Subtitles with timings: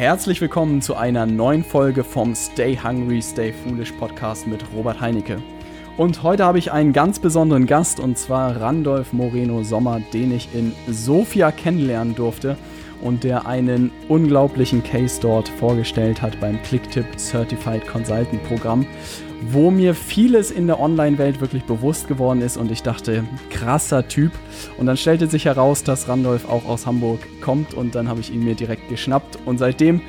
[0.00, 5.42] Herzlich willkommen zu einer neuen Folge vom Stay Hungry, Stay Foolish Podcast mit Robert Heinecke.
[5.98, 10.54] Und heute habe ich einen ganz besonderen Gast und zwar Randolph Moreno Sommer, den ich
[10.54, 12.56] in Sofia kennenlernen durfte
[13.00, 18.86] und der einen unglaublichen Case dort vorgestellt hat beim Clicktip Certified Consultant Programm
[19.42, 24.32] wo mir vieles in der Online-Welt wirklich bewusst geworden ist und ich dachte, krasser Typ.
[24.78, 28.32] Und dann stellte sich heraus, dass Randolph auch aus Hamburg kommt und dann habe ich
[28.32, 30.02] ihn mir direkt geschnappt und seitdem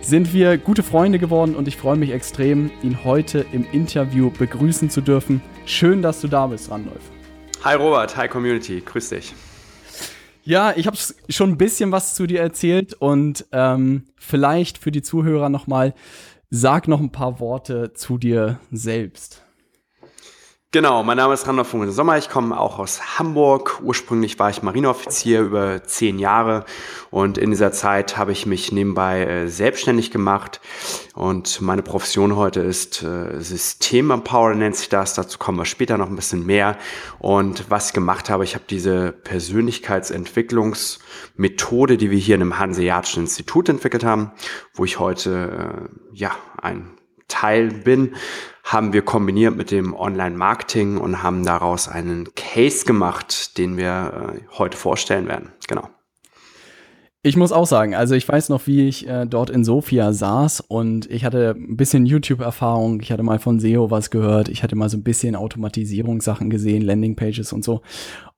[0.00, 4.88] sind wir gute Freunde geworden und ich freue mich extrem, ihn heute im Interview begrüßen
[4.88, 5.42] zu dürfen.
[5.64, 7.10] Schön, dass du da bist, Randolph.
[7.64, 9.34] Hi Robert, hi Community, grüß dich.
[10.46, 10.96] Ja, ich habe
[11.28, 15.92] schon ein bisschen was zu dir erzählt und ähm, vielleicht für die Zuhörer nochmal,
[16.48, 19.45] Sag noch ein paar Worte zu dir selbst.
[20.72, 23.80] Genau, mein Name ist Randolph Funkel Sommer, ich komme auch aus Hamburg.
[23.84, 26.64] Ursprünglich war ich Marineoffizier über zehn Jahre
[27.12, 30.60] und in dieser Zeit habe ich mich nebenbei äh, selbstständig gemacht.
[31.14, 36.08] Und meine Profession heute ist äh, System-Empower nennt sich das, dazu kommen wir später noch
[36.08, 36.76] ein bisschen mehr.
[37.20, 43.22] Und was ich gemacht habe, ich habe diese Persönlichkeitsentwicklungsmethode, die wir hier in einem Hanseatischen
[43.22, 44.32] Institut entwickelt haben,
[44.74, 46.90] wo ich heute äh, ja ein
[47.28, 48.16] Teil bin,
[48.66, 54.58] haben wir kombiniert mit dem Online-Marketing und haben daraus einen Case gemacht, den wir äh,
[54.58, 55.52] heute vorstellen werden.
[55.68, 55.88] Genau.
[57.22, 60.60] Ich muss auch sagen, also ich weiß noch, wie ich äh, dort in Sofia saß
[60.60, 64.74] und ich hatte ein bisschen YouTube-Erfahrung, ich hatte mal von SEO was gehört, ich hatte
[64.74, 67.82] mal so ein bisschen Automatisierungssachen gesehen, Landingpages und so.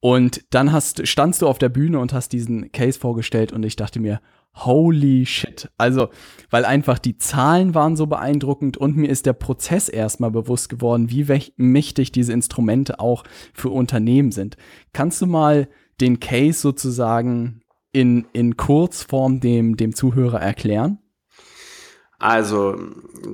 [0.01, 3.77] Und dann hast, standst du auf der Bühne und hast diesen Case vorgestellt und ich
[3.77, 4.21] dachte mir,
[4.55, 5.71] holy shit.
[5.79, 6.09] Also,
[6.51, 11.11] weil einfach die Zahlen waren so beeindruckend und mir ist der Prozess erstmal bewusst geworden,
[11.11, 13.25] wie mächtig diese Instrumente auch
[13.55, 14.57] für Unternehmen sind.
[14.93, 15.69] Kannst du mal
[16.01, 17.61] den Case sozusagen
[17.93, 20.99] in, in Kurzform dem, dem Zuhörer erklären?
[22.21, 22.77] Also,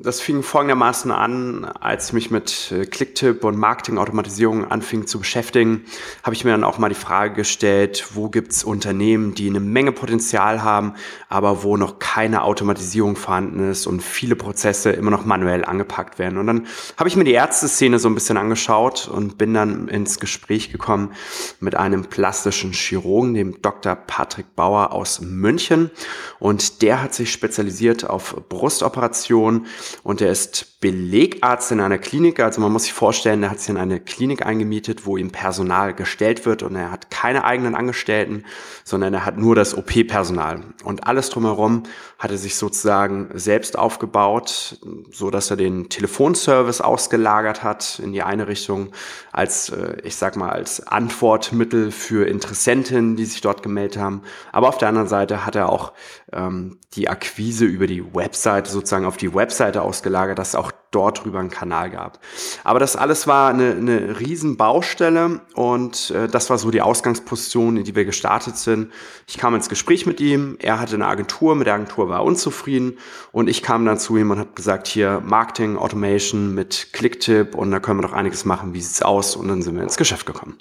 [0.03, 5.87] das fing folgendermaßen an, als ich mich mit äh, Clicktip und Marketingautomatisierung anfing zu beschäftigen,
[6.23, 9.93] habe ich mir dann auch mal die Frage gestellt, wo gibt's Unternehmen, die eine Menge
[9.93, 10.93] Potenzial haben,
[11.31, 16.37] aber wo noch keine Automatisierung vorhanden ist und viele Prozesse immer noch manuell angepackt werden.
[16.37, 16.67] Und dann
[16.99, 21.13] habe ich mir die Ärzteszene so ein bisschen angeschaut und bin dann ins Gespräch gekommen
[21.59, 23.95] mit einem plastischen Chirurgen, dem Dr.
[23.95, 25.91] Patrick Bauer aus München.
[26.39, 29.67] Und der hat sich spezialisiert auf Brust Brustoperation
[30.03, 32.41] und er ist Belegarzt in einer Klinik.
[32.41, 35.95] Also man muss sich vorstellen, er hat sich in eine Klinik eingemietet, wo ihm Personal
[35.95, 38.45] gestellt wird und er hat keine eigenen Angestellten,
[38.85, 40.61] sondern er hat nur das OP-Personal.
[40.85, 41.85] Und alles drumherum
[42.19, 44.79] hat er sich sozusagen selbst aufgebaut,
[45.11, 48.93] so dass er den Telefonservice ausgelagert hat in die eine Richtung
[49.33, 54.21] als, äh, ich sag mal, als Antwortmittel für Interessenten, die sich dort gemeldet haben.
[54.53, 55.95] Aber auf der anderen Seite hat er auch
[56.31, 61.41] ähm, die Akquise über die Webseite sozusagen auf die Webseite ausgelagert, dass auch dort drüber
[61.41, 62.21] einen Kanal gab.
[62.63, 67.77] Aber das alles war eine, eine riesen Baustelle und äh, das war so die Ausgangsposition,
[67.77, 68.93] in die wir gestartet sind.
[69.27, 72.25] Ich kam ins Gespräch mit ihm, er hatte eine Agentur, mit der Agentur war er
[72.25, 72.99] unzufrieden
[73.33, 77.71] und ich kam dann zu ihm und habe gesagt, hier Marketing, Automation mit Clicktip und
[77.71, 79.37] da können wir doch einiges machen, wie sieht's aus?
[79.37, 80.59] Und dann sind wir ins Geschäft gekommen.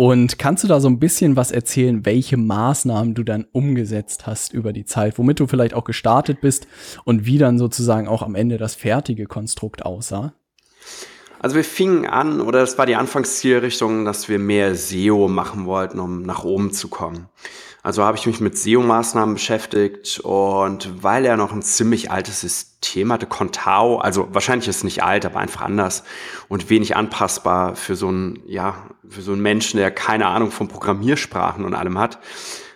[0.00, 4.54] Und kannst du da so ein bisschen was erzählen, welche Maßnahmen du dann umgesetzt hast
[4.54, 6.66] über die Zeit, womit du vielleicht auch gestartet bist
[7.04, 10.32] und wie dann sozusagen auch am Ende das fertige Konstrukt aussah?
[11.38, 16.00] Also wir fingen an, oder das war die Anfangszielrichtung, dass wir mehr SEO machen wollten,
[16.00, 17.28] um nach oben zu kommen.
[17.82, 23.10] Also habe ich mich mit SEO-Maßnahmen beschäftigt und weil er noch ein ziemlich altes System
[23.10, 26.04] hatte, Contao, also wahrscheinlich ist es nicht alt, aber einfach anders
[26.48, 28.74] und wenig anpassbar für so einen, ja,
[29.10, 32.18] für so einen Menschen, der keine Ahnung von Programmiersprachen und allem hat,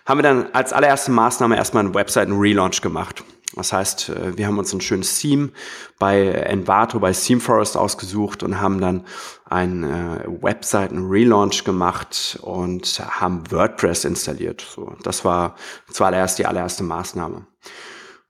[0.06, 3.24] haben wir dann als allererste Maßnahme erstmal einen Webseiten-Relaunch gemacht.
[3.56, 5.50] Das heißt, äh, wir haben uns ein schönes Theme
[5.98, 9.04] bei Envato, bei ThemeForest ausgesucht und haben dann
[9.44, 14.66] einen äh, Webseiten-Relaunch gemacht und haben WordPress installiert.
[14.74, 15.54] So, das war
[15.90, 17.46] zuallererst die allererste Maßnahme.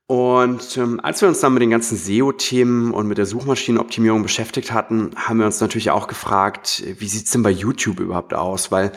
[0.07, 4.71] Und ähm, als wir uns dann mit den ganzen SEO-Themen und mit der Suchmaschinenoptimierung beschäftigt
[4.71, 8.71] hatten, haben wir uns natürlich auch gefragt, wie sieht's denn bei YouTube überhaupt aus?
[8.71, 8.93] Weil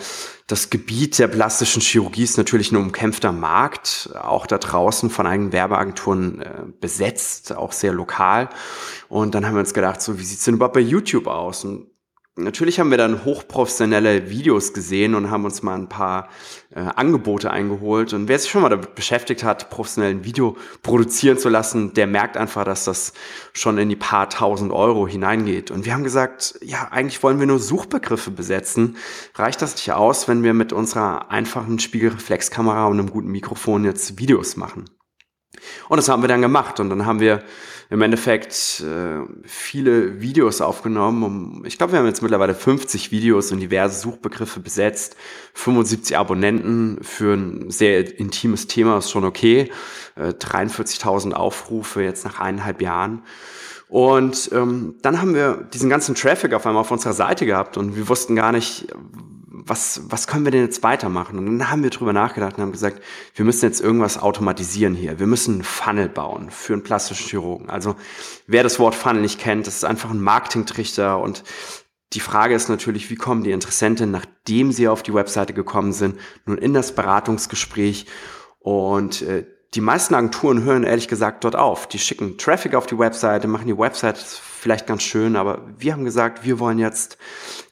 [0.48, 5.54] das Gebiet der plastischen Chirurgie ist natürlich ein umkämpfter Markt, auch da draußen von eigenen
[5.54, 8.50] Werbeagenturen äh, besetzt, auch sehr lokal.
[9.08, 11.64] Und dann haben wir uns gedacht, so wie sieht's denn überhaupt bei YouTube aus?
[11.64, 11.88] Und
[12.40, 16.30] Natürlich haben wir dann hochprofessionelle Videos gesehen und haben uns mal ein paar
[16.70, 18.14] äh, Angebote eingeholt.
[18.14, 22.06] Und wer sich schon mal damit beschäftigt hat, professionell ein Video produzieren zu lassen, der
[22.06, 23.14] merkt einfach, dass das
[23.54, 25.72] schon in die paar tausend Euro hineingeht.
[25.72, 28.98] Und wir haben gesagt, ja, eigentlich wollen wir nur Suchbegriffe besetzen.
[29.34, 34.20] Reicht das nicht aus, wenn wir mit unserer einfachen Spiegelreflexkamera und einem guten Mikrofon jetzt
[34.20, 34.86] Videos machen?
[35.90, 36.80] Und das haben wir dann gemacht.
[36.80, 37.44] Und dann haben wir
[37.90, 41.24] im Endeffekt äh, viele Videos aufgenommen.
[41.24, 45.16] Um, ich glaube, wir haben jetzt mittlerweile 50 Videos und diverse Suchbegriffe besetzt.
[45.54, 49.72] 75 Abonnenten für ein sehr intimes Thema ist schon okay.
[50.16, 53.24] Äh, 43.000 Aufrufe jetzt nach eineinhalb Jahren.
[53.88, 57.96] Und ähm, dann haben wir diesen ganzen Traffic auf einmal auf unserer Seite gehabt und
[57.96, 58.88] wir wussten gar nicht,
[59.66, 61.38] was, was können wir denn jetzt weitermachen?
[61.40, 63.02] Und dann haben wir drüber nachgedacht und haben gesagt,
[63.34, 65.20] wir müssen jetzt irgendwas automatisieren hier.
[65.20, 67.70] Wir müssen einen Funnel bauen für einen plastischen Chirurgen.
[67.70, 67.96] Also
[68.46, 71.44] wer das Wort Funnel nicht kennt, das ist einfach ein Marketingtrichter und
[72.14, 76.18] die Frage ist natürlich, wie kommen die Interessenten, nachdem sie auf die Webseite gekommen sind,
[76.46, 78.06] nun in das Beratungsgespräch
[78.60, 81.88] und äh, die meisten Agenturen hören ehrlich gesagt dort auf.
[81.88, 84.18] Die schicken Traffic auf die Webseite, machen die Website
[84.68, 87.18] vielleicht ganz schön, aber wir haben gesagt, wir wollen jetzt,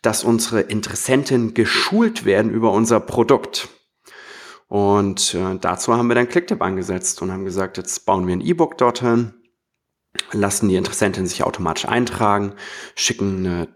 [0.02, 3.68] dass unsere Interessenten geschult werden über unser Produkt.
[4.70, 8.40] Und äh, dazu haben wir dann Clicktip angesetzt und haben gesagt, jetzt bauen wir ein
[8.40, 9.34] E-Book dorthin,
[10.32, 12.54] lassen die Interessenten sich automatisch eintragen,
[12.96, 13.68] schicken eine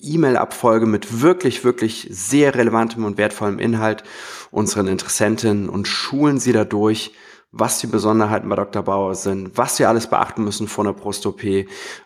[0.00, 4.02] E-Mail-Abfolge mit wirklich, wirklich sehr relevantem und wertvollem Inhalt
[4.50, 7.12] unseren Interessenten und schulen sie dadurch,
[7.50, 8.82] was die Besonderheiten bei Dr.
[8.82, 11.42] Bauer sind, was sie alles beachten müssen vor einer Brust-OP,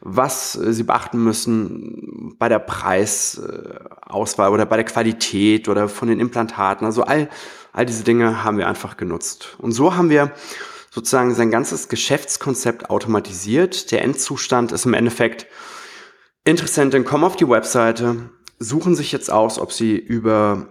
[0.00, 6.20] was äh, sie beachten müssen bei der Preisauswahl oder bei der Qualität oder von den
[6.20, 6.86] Implantaten.
[6.86, 7.28] Also all,
[7.72, 9.56] all diese Dinge haben wir einfach genutzt.
[9.58, 10.32] Und so haben wir
[10.90, 13.90] sozusagen sein ganzes Geschäftskonzept automatisiert.
[13.90, 15.46] Der Endzustand ist im Endeffekt,
[16.44, 20.68] Interessenten kommen auf die Webseite, suchen sich jetzt aus, ob sie über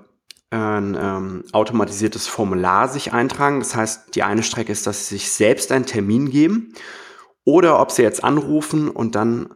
[0.51, 3.59] ein ähm, automatisiertes Formular sich eintragen.
[3.59, 6.73] Das heißt, die eine Strecke ist, dass sie sich selbst einen Termin geben
[7.45, 9.55] oder ob sie jetzt anrufen und dann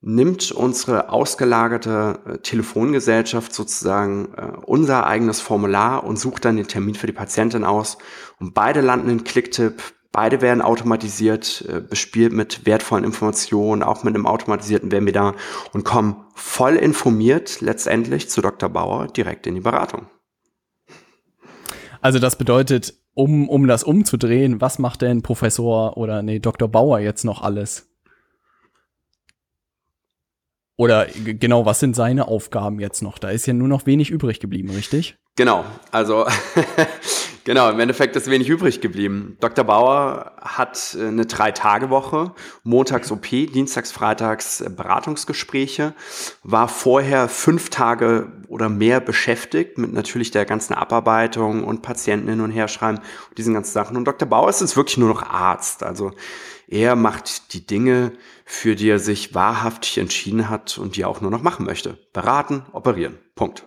[0.00, 6.94] nimmt unsere ausgelagerte äh, Telefongesellschaft sozusagen äh, unser eigenes Formular und sucht dann den Termin
[6.94, 7.98] für die Patientin aus.
[8.38, 9.82] Und beide landen in Clicktip,
[10.12, 15.34] beide werden automatisiert, äh, bespielt mit wertvollen Informationen, auch mit einem automatisierten Webinar
[15.72, 18.68] und kommen voll informiert letztendlich zu Dr.
[18.68, 20.06] Bauer direkt in die Beratung.
[22.06, 26.68] Also das bedeutet, um, um das umzudrehen, was macht denn Professor oder nee, Dr.
[26.68, 27.90] Bauer jetzt noch alles?
[30.76, 33.18] Oder genau, was sind seine Aufgaben jetzt noch?
[33.18, 35.16] Da ist ja nur noch wenig übrig geblieben, richtig?
[35.34, 36.28] Genau, also
[37.46, 39.36] Genau, im Endeffekt ist wenig übrig geblieben.
[39.38, 39.64] Dr.
[39.64, 42.32] Bauer hat äh, eine Drei-Tage-Woche,
[42.64, 45.94] montags OP, dienstags, freitags äh, Beratungsgespräche,
[46.42, 52.40] war vorher fünf Tage oder mehr beschäftigt mit natürlich der ganzen Abarbeitung und Patienten hin
[52.40, 52.98] und her schreiben
[53.28, 53.96] und diesen ganzen Sachen.
[53.96, 54.28] Und Dr.
[54.28, 55.84] Bauer ist jetzt wirklich nur noch Arzt.
[55.84, 56.10] Also
[56.66, 58.10] er macht die Dinge,
[58.44, 61.96] für die er sich wahrhaftig entschieden hat und die er auch nur noch machen möchte.
[62.12, 63.20] Beraten, operieren.
[63.36, 63.64] Punkt.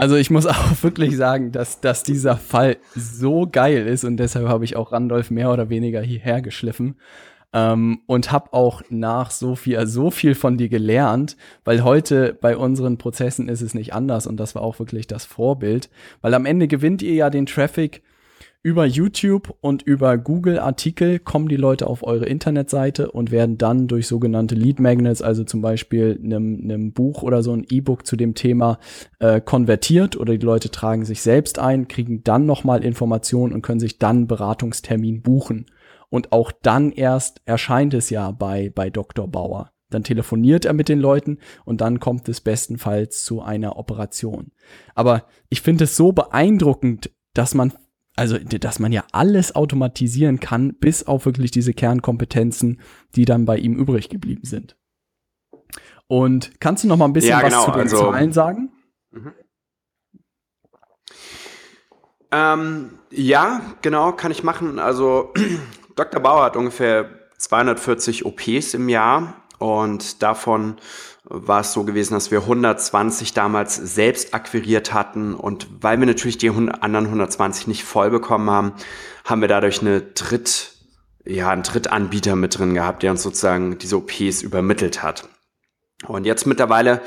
[0.00, 4.48] Also ich muss auch wirklich sagen, dass, dass dieser Fall so geil ist und deshalb
[4.48, 6.96] habe ich auch Randolph mehr oder weniger hierher geschliffen.
[7.52, 12.96] Ähm, und habe auch nach Sophia so viel von dir gelernt, weil heute bei unseren
[12.96, 16.68] Prozessen ist es nicht anders und das war auch wirklich das Vorbild, weil am Ende
[16.68, 18.02] gewinnt ihr ja den Traffic
[18.62, 24.06] über YouTube und über Google-Artikel kommen die Leute auf eure Internetseite und werden dann durch
[24.06, 28.34] sogenannte Lead Magnets, also zum Beispiel einem, einem Buch oder so ein E-Book zu dem
[28.34, 28.78] Thema
[29.18, 33.80] äh, konvertiert oder die Leute tragen sich selbst ein, kriegen dann nochmal Informationen und können
[33.80, 35.66] sich dann Beratungstermin buchen.
[36.10, 39.26] Und auch dann erst erscheint es ja bei, bei Dr.
[39.26, 39.72] Bauer.
[39.88, 44.52] Dann telefoniert er mit den Leuten und dann kommt es bestenfalls zu einer Operation.
[44.94, 47.72] Aber ich finde es so beeindruckend, dass man
[48.20, 52.82] also dass man ja alles automatisieren kann, bis auf wirklich diese Kernkompetenzen,
[53.16, 54.76] die dann bei ihm übrig geblieben sind.
[56.06, 58.72] Und kannst du noch mal ein bisschen ja, genau, was zu den also, Zahlen sagen?
[59.10, 59.32] Mhm.
[62.30, 64.78] Ähm, ja, genau, kann ich machen.
[64.78, 65.32] Also
[65.96, 66.20] Dr.
[66.20, 67.08] Bauer hat ungefähr
[67.38, 70.76] 240 OPs im Jahr und davon
[71.30, 76.38] war es so gewesen, dass wir 120 damals selbst akquiriert hatten und weil wir natürlich
[76.38, 78.72] die anderen 120 nicht voll bekommen haben,
[79.24, 80.72] haben wir dadurch eine Dritt,
[81.24, 85.28] ja, einen Drittanbieter mit drin gehabt, der uns sozusagen diese OPs übermittelt hat.
[86.06, 87.00] Und jetzt mittlerweile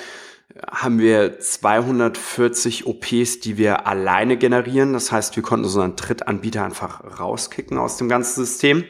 [0.71, 4.93] haben wir 240 OPs, die wir alleine generieren.
[4.93, 8.85] Das heißt, wir konnten so einen Drittanbieter einfach rauskicken aus dem ganzen System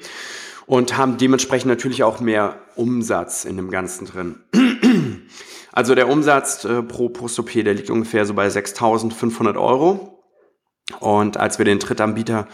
[0.66, 5.13] und haben dementsprechend natürlich auch mehr Umsatz in dem Ganzen drin.
[5.74, 10.23] Also der Umsatz äh, pro Post-OP, der liegt ungefähr so bei 6.500 Euro.
[11.00, 12.46] Und als wir den Drittanbieter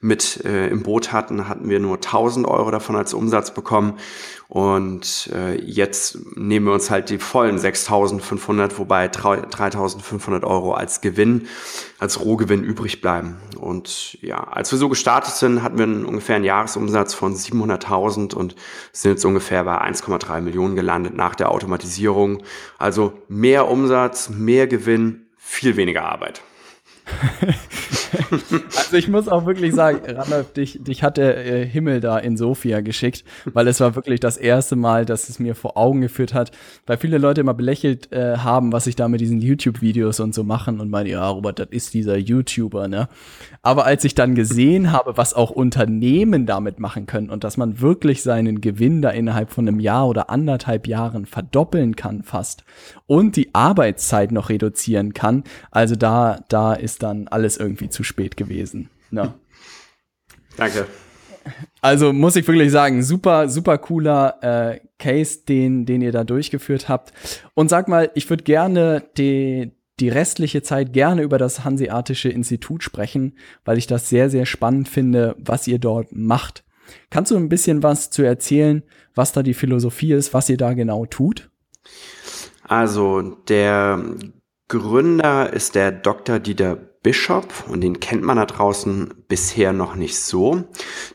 [0.00, 3.98] mit äh, im Boot hatten, hatten wir nur 1000 Euro davon als Umsatz bekommen.
[4.48, 11.46] Und äh, jetzt nehmen wir uns halt die vollen 6500, wobei 3500 Euro als Gewinn,
[11.98, 13.36] als Rohgewinn übrig bleiben.
[13.58, 18.34] Und ja, als wir so gestartet sind, hatten wir einen, ungefähr einen Jahresumsatz von 700.000
[18.34, 18.56] und
[18.92, 22.42] sind jetzt ungefähr bei 1,3 Millionen gelandet nach der Automatisierung.
[22.78, 26.40] Also mehr Umsatz, mehr Gewinn, viel weniger Arbeit.
[28.30, 32.36] also ich muss auch wirklich sagen, Randolph, dich, dich hat der äh, Himmel da in
[32.36, 36.34] Sofia geschickt, weil es war wirklich das erste Mal, dass es mir vor Augen geführt
[36.34, 36.50] hat,
[36.86, 40.44] weil viele Leute immer belächelt äh, haben, was ich da mit diesen YouTube-Videos und so
[40.44, 43.08] machen und meine, ja, Robert, das ist dieser YouTuber, ne?
[43.62, 47.80] Aber als ich dann gesehen habe, was auch Unternehmen damit machen können und dass man
[47.80, 52.64] wirklich seinen Gewinn da innerhalb von einem Jahr oder anderthalb Jahren verdoppeln kann fast
[53.06, 58.36] und die Arbeitszeit noch reduzieren kann, also da, da ist dann alles irgendwie zu spät
[58.36, 58.90] gewesen.
[59.10, 59.34] Ja.
[60.56, 60.86] Danke.
[61.80, 66.88] Also muss ich wirklich sagen, super, super cooler äh, Case, den, den ihr da durchgeführt
[66.88, 67.12] habt.
[67.54, 72.82] Und sag mal, ich würde gerne die, die restliche Zeit gerne über das Hanseatische Institut
[72.82, 76.64] sprechen, weil ich das sehr, sehr spannend finde, was ihr dort macht.
[77.10, 78.82] Kannst du ein bisschen was zu erzählen,
[79.14, 81.50] was da die Philosophie ist, was ihr da genau tut?
[82.66, 84.02] Also der
[84.68, 86.38] Gründer ist der Dr.
[86.38, 90.64] Dieter Bishop und den kennt man da draußen bisher noch nicht so.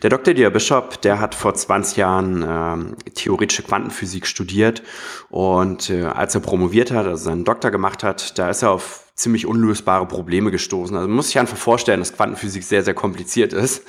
[0.04, 0.36] Der Dr.
[0.36, 4.84] Dieter Bishop, der hat vor 20 Jahren ähm, theoretische Quantenphysik studiert
[5.30, 9.09] und äh, als er promoviert hat, also seinen Doktor gemacht hat, da ist er auf
[9.20, 10.96] ziemlich unlösbare Probleme gestoßen.
[10.96, 13.84] Also man muss sich einfach vorstellen, dass Quantenphysik sehr, sehr kompliziert ist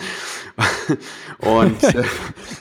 [1.39, 2.03] und äh,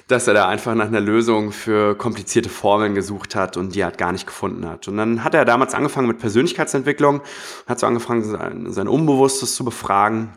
[0.08, 3.98] dass er da einfach nach einer Lösung für komplizierte Formeln gesucht hat und die halt
[3.98, 4.88] gar nicht gefunden hat.
[4.88, 7.22] Und dann hat er damals angefangen mit Persönlichkeitsentwicklung,
[7.68, 10.30] hat so angefangen, sein, sein Unbewusstes zu befragen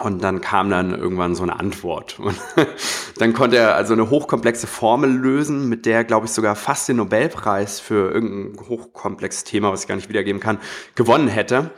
[0.00, 2.18] und dann kam dann irgendwann so eine Antwort.
[2.20, 2.36] Und
[3.18, 6.98] dann konnte er also eine hochkomplexe Formel lösen, mit der, glaube ich, sogar fast den
[6.98, 10.58] Nobelpreis für irgendein hochkomplexes Thema, was ich gar nicht wiedergeben kann,
[10.94, 11.70] gewonnen hätte.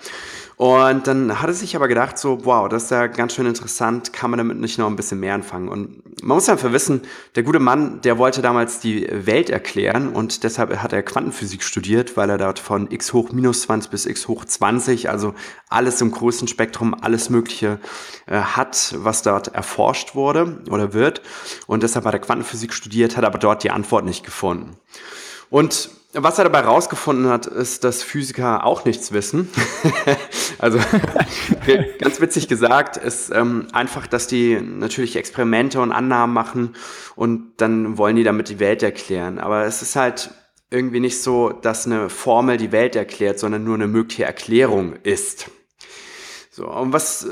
[0.61, 4.13] Und dann hat er sich aber gedacht, so, wow, das ist ja ganz schön interessant,
[4.13, 5.71] kann man damit nicht noch ein bisschen mehr anfangen?
[5.71, 7.01] Und man muss einfach wissen,
[7.35, 12.19] der gute Mann, der wollte damals die Welt erklären und deshalb hat er Quantenphysik studiert,
[12.19, 15.33] weil er dort von x hoch minus 20 bis x hoch 20, also
[15.71, 17.79] alles im größten Spektrum, alles Mögliche
[18.27, 21.23] äh, hat, was dort erforscht wurde oder wird.
[21.69, 24.77] Und deshalb hat er Quantenphysik studiert, hat aber dort die Antwort nicht gefunden.
[25.49, 29.49] Und was er dabei rausgefunden hat, ist, dass Physiker auch nichts wissen.
[30.59, 30.79] also
[31.99, 36.75] ganz witzig gesagt, ist ähm, einfach, dass die natürlich Experimente und Annahmen machen
[37.15, 39.39] und dann wollen die damit die Welt erklären.
[39.39, 40.31] Aber es ist halt
[40.71, 45.51] irgendwie nicht so, dass eine Formel die Welt erklärt, sondern nur eine mögliche Erklärung ist.
[46.61, 47.31] So, und was äh,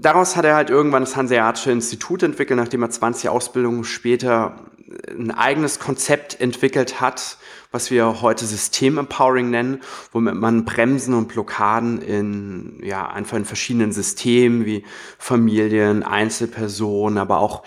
[0.00, 4.72] daraus hat er halt irgendwann das Hanseatische Institut entwickelt, nachdem er 20 Ausbildungen später
[5.08, 7.38] ein eigenes Konzept entwickelt hat,
[7.70, 13.92] was wir heute System-Empowering nennen, womit man Bremsen und Blockaden in, ja, einfach in verschiedenen
[13.92, 14.84] Systemen wie
[15.18, 17.62] Familien, Einzelpersonen, aber auch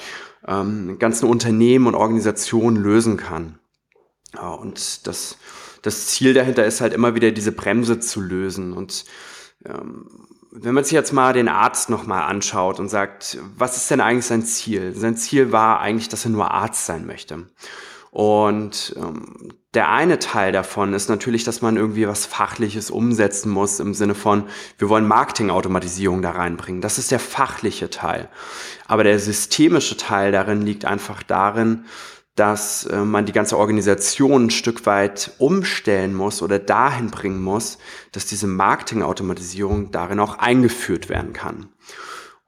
[0.46, 3.60] ähm, ganzen Unternehmen und Organisationen lösen kann.
[4.34, 5.38] Ja, und das,
[5.84, 9.06] das Ziel dahinter ist halt immer wieder diese Bremse zu lösen und
[9.64, 10.08] ähm,
[10.51, 14.25] wenn man sich jetzt mal den Arzt nochmal anschaut und sagt, was ist denn eigentlich
[14.25, 14.93] sein Ziel?
[14.96, 17.48] Sein Ziel war eigentlich, dass er nur Arzt sein möchte.
[18.12, 23.79] Und ähm, der eine Teil davon ist natürlich, dass man irgendwie was Fachliches umsetzen muss
[23.79, 24.43] im Sinne von,
[24.77, 26.81] wir wollen Marketingautomatisierung da reinbringen.
[26.81, 28.27] Das ist der fachliche Teil.
[28.88, 31.86] Aber der systemische Teil darin liegt einfach darin,
[32.36, 37.78] dass äh, man die ganze Organisation ein Stück weit umstellen muss oder dahin bringen muss,
[38.12, 41.70] dass diese Marketingautomatisierung darin auch eingeführt werden kann.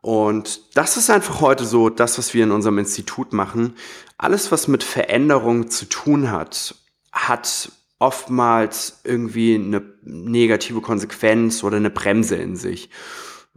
[0.01, 3.75] Und das ist einfach heute so das, was wir in unserem Institut machen.
[4.17, 6.75] Alles, was mit Veränderung zu tun hat,
[7.11, 12.89] hat oftmals irgendwie eine negative Konsequenz oder eine Bremse in sich.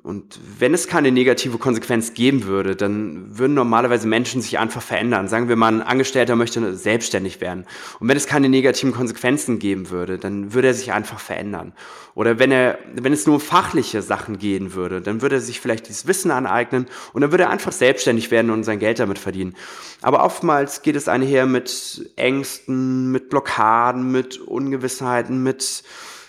[0.02, 5.26] Und wenn es keine negative Konsequenz geben würde, dann würden normalerweise Menschen sich einfach verändern.
[5.26, 7.64] Sagen wir mal, ein Angestellter möchte selbstständig werden.
[7.98, 11.72] Und wenn es keine negativen Konsequenzen geben würde, dann würde er sich einfach verändern.
[12.14, 15.60] Oder wenn er, wenn es nur um fachliche Sachen gehen würde, dann würde er sich
[15.60, 19.18] vielleicht dieses Wissen aneignen und dann würde er einfach selbstständig werden und sein Geld damit
[19.18, 19.56] verdienen.
[20.02, 25.82] Aber oftmals geht es einher mit Ängsten, mit Blockaden, mit Ungewissheiten, mit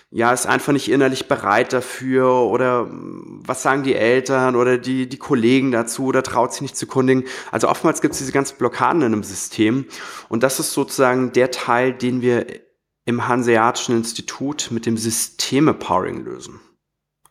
[0.10, 5.18] ja, ist einfach nicht innerlich bereit dafür oder was sagen die Eltern oder die, die
[5.18, 7.26] Kollegen dazu oder traut sich nicht zu kundigen.
[7.52, 9.86] Also oftmals gibt es diese ganzen Blockaden in einem System
[10.30, 12.48] und das ist sozusagen der Teil, den wir
[13.06, 16.60] im Hanseatischen Institut mit dem Systeme-Powering lösen.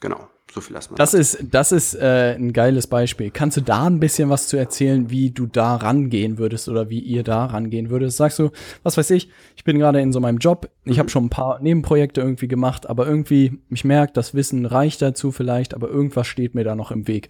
[0.00, 0.96] Genau, So viel wir.
[0.96, 3.30] Das ist, das ist äh, ein geiles Beispiel.
[3.30, 6.98] Kannst du da ein bisschen was zu erzählen, wie du da rangehen würdest oder wie
[6.98, 8.16] ihr da rangehen würdest?
[8.16, 8.48] Sagst du,
[8.82, 11.00] was weiß ich, ich bin gerade in so meinem Job, ich mhm.
[11.00, 15.30] habe schon ein paar Nebenprojekte irgendwie gemacht, aber irgendwie, ich merke, das Wissen reicht dazu
[15.30, 17.28] vielleicht, aber irgendwas steht mir da noch im Weg.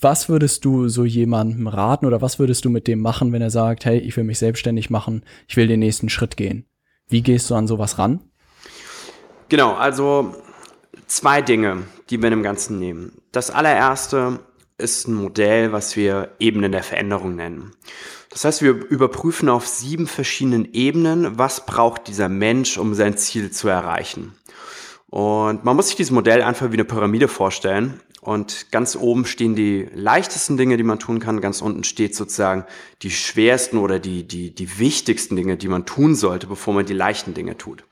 [0.00, 3.50] Was würdest du so jemandem raten oder was würdest du mit dem machen, wenn er
[3.50, 6.64] sagt, hey, ich will mich selbstständig machen, ich will den nächsten Schritt gehen?
[7.06, 8.20] Wie gehst du an sowas ran?
[9.50, 10.34] Genau, also
[11.06, 13.12] zwei Dinge, die wir in dem Ganzen nehmen.
[13.32, 14.38] Das allererste
[14.76, 17.72] ist ein Modell, was wir Ebenen der Veränderung nennen.
[18.28, 23.50] Das heißt, wir überprüfen auf sieben verschiedenen Ebenen, was braucht dieser Mensch, um sein Ziel
[23.50, 24.34] zu erreichen.
[25.08, 28.00] Und man muss sich dieses Modell einfach wie eine Pyramide vorstellen.
[28.24, 31.40] Und ganz oben stehen die leichtesten Dinge, die man tun kann.
[31.40, 32.64] Ganz unten steht sozusagen
[33.02, 36.94] die schwersten oder die, die, die wichtigsten Dinge, die man tun sollte, bevor man die
[36.94, 37.82] leichten Dinge tut.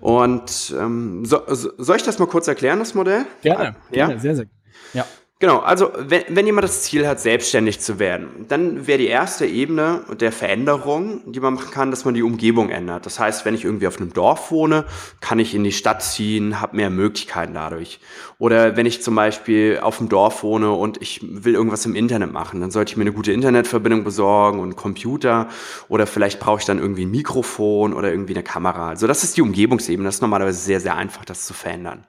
[0.00, 3.24] Und ähm, so, so, soll ich das mal kurz erklären, das Modell?
[3.40, 4.08] Gerne, ja?
[4.08, 4.46] gerne sehr, sehr.
[4.92, 5.06] Ja.
[5.40, 9.46] Genau, also wenn, wenn jemand das Ziel hat, selbstständig zu werden, dann wäre die erste
[9.46, 13.06] Ebene der Veränderung, die man machen kann, dass man die Umgebung ändert.
[13.06, 14.84] Das heißt, wenn ich irgendwie auf einem Dorf wohne,
[15.20, 18.00] kann ich in die Stadt ziehen, habe mehr Möglichkeiten dadurch.
[18.38, 22.32] Oder wenn ich zum Beispiel auf dem Dorf wohne und ich will irgendwas im Internet
[22.32, 25.46] machen, dann sollte ich mir eine gute Internetverbindung besorgen und einen Computer
[25.88, 28.88] oder vielleicht brauche ich dann irgendwie ein Mikrofon oder irgendwie eine Kamera.
[28.88, 30.08] Also das ist die Umgebungsebene.
[30.08, 32.04] Das ist normalerweise sehr, sehr einfach, das zu verändern.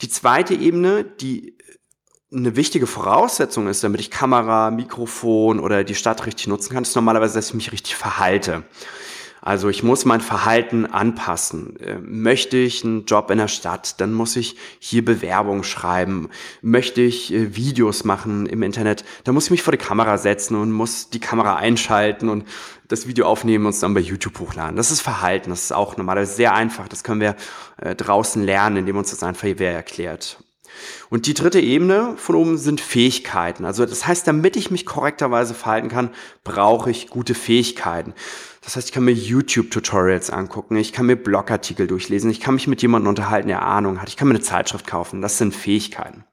[0.00, 1.56] Die zweite Ebene, die
[2.36, 6.94] eine wichtige Voraussetzung ist, damit ich Kamera, Mikrofon oder die Stadt richtig nutzen kann, ist
[6.94, 8.64] normalerweise, dass ich mich richtig verhalte.
[9.40, 11.78] Also ich muss mein Verhalten anpassen.
[11.78, 16.30] Äh, möchte ich einen Job in der Stadt, dann muss ich hier Bewerbung schreiben.
[16.62, 20.56] Möchte ich äh, Videos machen im Internet, dann muss ich mich vor die Kamera setzen
[20.56, 22.44] und muss die Kamera einschalten und
[22.88, 24.74] das Video aufnehmen und es dann bei YouTube hochladen.
[24.74, 26.88] Das ist Verhalten, das ist auch normalerweise sehr einfach.
[26.88, 27.36] Das können wir
[27.76, 30.38] äh, draußen lernen, indem uns das einfach wer erklärt.
[31.10, 33.64] Und die dritte Ebene von oben sind Fähigkeiten.
[33.64, 36.10] Also das heißt, damit ich mich korrekterweise verhalten kann,
[36.44, 38.14] brauche ich gute Fähigkeiten.
[38.62, 42.66] Das heißt, ich kann mir YouTube-Tutorials angucken, ich kann mir Blogartikel durchlesen, ich kann mich
[42.66, 45.22] mit jemandem unterhalten, der Ahnung hat, ich kann mir eine Zeitschrift kaufen.
[45.22, 46.24] Das sind Fähigkeiten.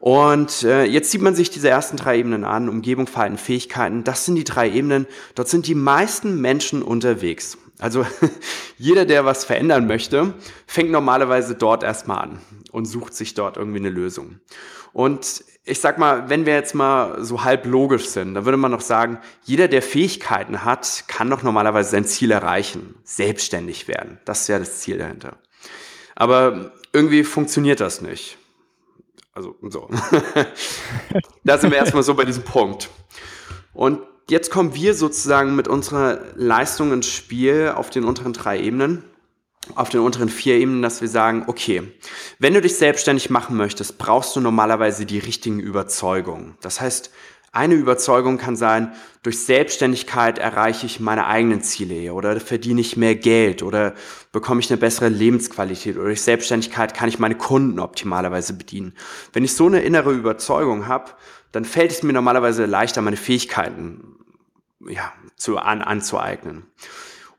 [0.00, 4.02] Und äh, jetzt sieht man sich diese ersten drei Ebenen an, Umgebung, Verhalten, Fähigkeiten.
[4.02, 5.06] Das sind die drei Ebenen.
[5.34, 7.58] Dort sind die meisten Menschen unterwegs.
[7.80, 8.06] Also
[8.78, 10.34] jeder, der was verändern möchte,
[10.66, 12.38] fängt normalerweise dort erstmal an
[12.70, 14.40] und sucht sich dort irgendwie eine Lösung.
[14.92, 18.70] Und ich sag mal, wenn wir jetzt mal so halb logisch sind, dann würde man
[18.70, 24.18] noch sagen, jeder, der Fähigkeiten hat, kann doch normalerweise sein Ziel erreichen, selbstständig werden.
[24.24, 25.38] Das ist ja das Ziel dahinter.
[26.16, 28.36] Aber irgendwie funktioniert das nicht.
[29.32, 29.88] Also so.
[31.44, 32.90] da sind wir erstmal so bei diesem Punkt.
[33.72, 39.04] Und jetzt kommen wir sozusagen mit unserer Leistung ins Spiel auf den unteren drei Ebenen,
[39.74, 41.82] auf den unteren vier Ebenen, dass wir sagen, okay,
[42.38, 46.56] wenn du dich selbstständig machen möchtest, brauchst du normalerweise die richtigen Überzeugungen.
[46.60, 47.10] Das heißt,
[47.52, 48.92] eine Überzeugung kann sein,
[49.24, 53.94] durch Selbstständigkeit erreiche ich meine eigenen Ziele oder verdiene ich mehr Geld oder
[54.30, 58.94] bekomme ich eine bessere Lebensqualität oder durch Selbstständigkeit kann ich meine Kunden optimalerweise bedienen.
[59.32, 61.10] Wenn ich so eine innere Überzeugung habe,
[61.50, 64.19] dann fällt es mir normalerweise leichter, meine Fähigkeiten
[64.88, 66.64] ja, zu, an, anzueignen.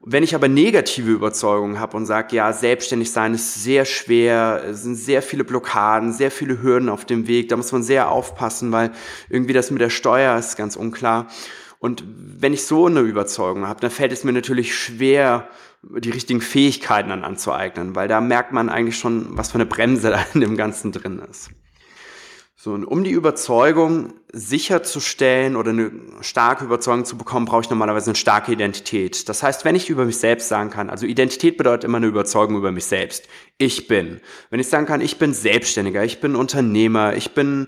[0.03, 4.81] Wenn ich aber negative Überzeugungen habe und sage, ja, selbstständig sein ist sehr schwer, es
[4.81, 8.71] sind sehr viele Blockaden, sehr viele Hürden auf dem Weg, da muss man sehr aufpassen,
[8.71, 8.91] weil
[9.29, 11.27] irgendwie das mit der Steuer ist ganz unklar.
[11.77, 15.47] Und wenn ich so eine Überzeugung habe, dann fällt es mir natürlich schwer,
[15.83, 20.09] die richtigen Fähigkeiten dann anzueignen, weil da merkt man eigentlich schon, was für eine Bremse
[20.09, 21.51] da in dem Ganzen drin ist.
[22.63, 28.11] So, und um die Überzeugung sicherzustellen oder eine starke Überzeugung zu bekommen, brauche ich normalerweise
[28.11, 29.27] eine starke Identität.
[29.29, 32.55] Das heißt, wenn ich über mich selbst sagen kann, also Identität bedeutet immer eine Überzeugung
[32.55, 33.27] über mich selbst.
[33.57, 34.21] Ich bin.
[34.51, 37.67] Wenn ich sagen kann, ich bin Selbstständiger, ich bin Unternehmer, ich bin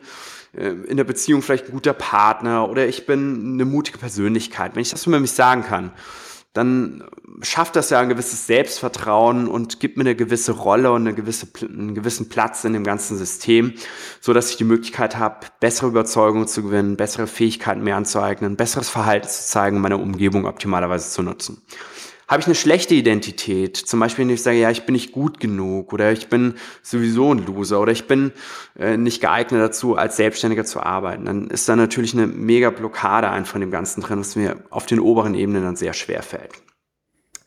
[0.55, 4.75] äh, in der Beziehung vielleicht ein guter Partner oder ich bin eine mutige Persönlichkeit.
[4.75, 5.91] Wenn ich das über mich sagen kann,
[6.53, 7.03] dann
[7.41, 11.47] schafft das ja ein gewisses Selbstvertrauen und gibt mir eine gewisse Rolle und eine gewisse,
[11.61, 13.73] einen gewissen Platz in dem ganzen System,
[14.21, 18.89] so dass ich die Möglichkeit habe, bessere Überzeugungen zu gewinnen, bessere Fähigkeiten mehr anzueignen, besseres
[18.89, 21.61] Verhalten zu zeigen, meine Umgebung optimalerweise zu nutzen.
[22.27, 25.39] Habe ich eine schlechte Identität, zum Beispiel, wenn ich sage, ja, ich bin nicht gut
[25.39, 28.31] genug oder ich bin sowieso ein Loser oder ich bin
[28.79, 33.29] äh, nicht geeignet dazu, als Selbstständiger zu arbeiten, dann ist da natürlich eine mega Blockade
[33.29, 36.53] ein von dem Ganzen drin, was mir auf den oberen Ebenen dann sehr schwer fällt.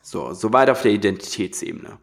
[0.01, 1.97] So, soweit auf der Identitätsebene.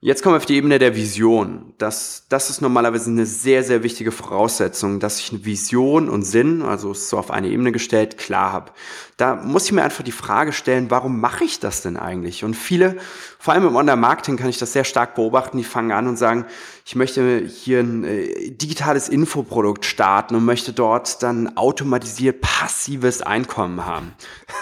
[0.00, 1.74] Jetzt kommen wir auf die Ebene der Vision.
[1.76, 6.62] Das, das ist normalerweise eine sehr, sehr wichtige Voraussetzung, dass ich eine Vision und Sinn,
[6.62, 8.72] also so auf eine Ebene gestellt, klar habe.
[9.18, 12.44] Da muss ich mir einfach die Frage stellen, warum mache ich das denn eigentlich?
[12.44, 12.98] Und viele,
[13.40, 16.46] vor allem im Online-Marketing kann ich das sehr stark beobachten, die fangen an und sagen,
[16.86, 23.84] ich möchte hier ein äh, digitales Infoprodukt starten und möchte dort dann automatisiert passives Einkommen
[23.84, 24.12] haben.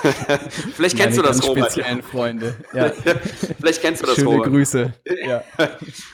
[0.74, 1.72] Vielleicht kennst Meine du das, Robert.
[1.72, 2.56] speziellen Freunde.
[2.72, 2.90] Ja.
[3.60, 4.48] Vielleicht kennst du das, Schöne Robert.
[4.48, 4.92] Grüße.
[5.26, 5.44] Ja.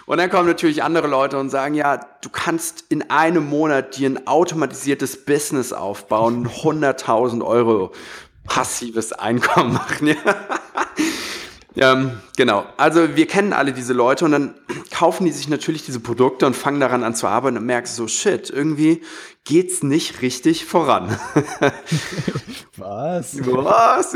[0.07, 4.11] Und dann kommen natürlich andere Leute und sagen, ja, du kannst in einem Monat dir
[4.11, 7.93] ein automatisiertes Business aufbauen, 100.000 Euro
[8.45, 10.09] passives Einkommen machen.
[10.09, 10.17] Ja.
[11.75, 12.67] Ähm, genau.
[12.77, 14.55] Also wir kennen alle diese Leute und dann
[14.91, 18.07] kaufen die sich natürlich diese Produkte und fangen daran an zu arbeiten und merken so,
[18.09, 19.03] shit, irgendwie
[19.45, 21.19] geht's nicht richtig voran.
[22.77, 23.37] Was?
[23.39, 24.15] Was?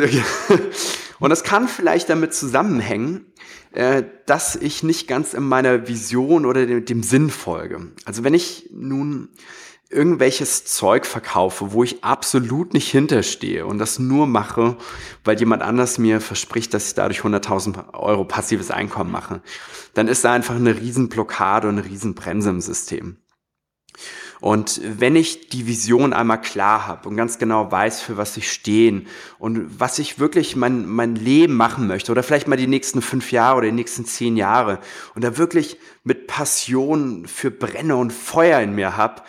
[1.19, 3.27] Und das kann vielleicht damit zusammenhängen,
[3.73, 7.93] äh, dass ich nicht ganz in meiner Vision oder dem, dem Sinn folge.
[8.05, 9.29] Also wenn ich nun
[9.89, 14.77] irgendwelches Zeug verkaufe, wo ich absolut nicht hinterstehe und das nur mache,
[15.25, 19.43] weil jemand anders mir verspricht, dass ich dadurch 100.000 Euro passives Einkommen mache,
[19.95, 23.19] dann ist da einfach eine Riesenblockade und eine Riesenbremse im System.
[24.41, 28.53] Und wenn ich die Vision einmal klar habe und ganz genau weiß, für was ich
[28.53, 29.07] stehen
[29.39, 33.33] und was ich wirklich mein, mein Leben machen möchte oder vielleicht mal die nächsten fünf
[33.33, 34.79] Jahre oder die nächsten zehn Jahre
[35.15, 39.23] und da wirklich mit Passion für Brenne und Feuer in mir habe,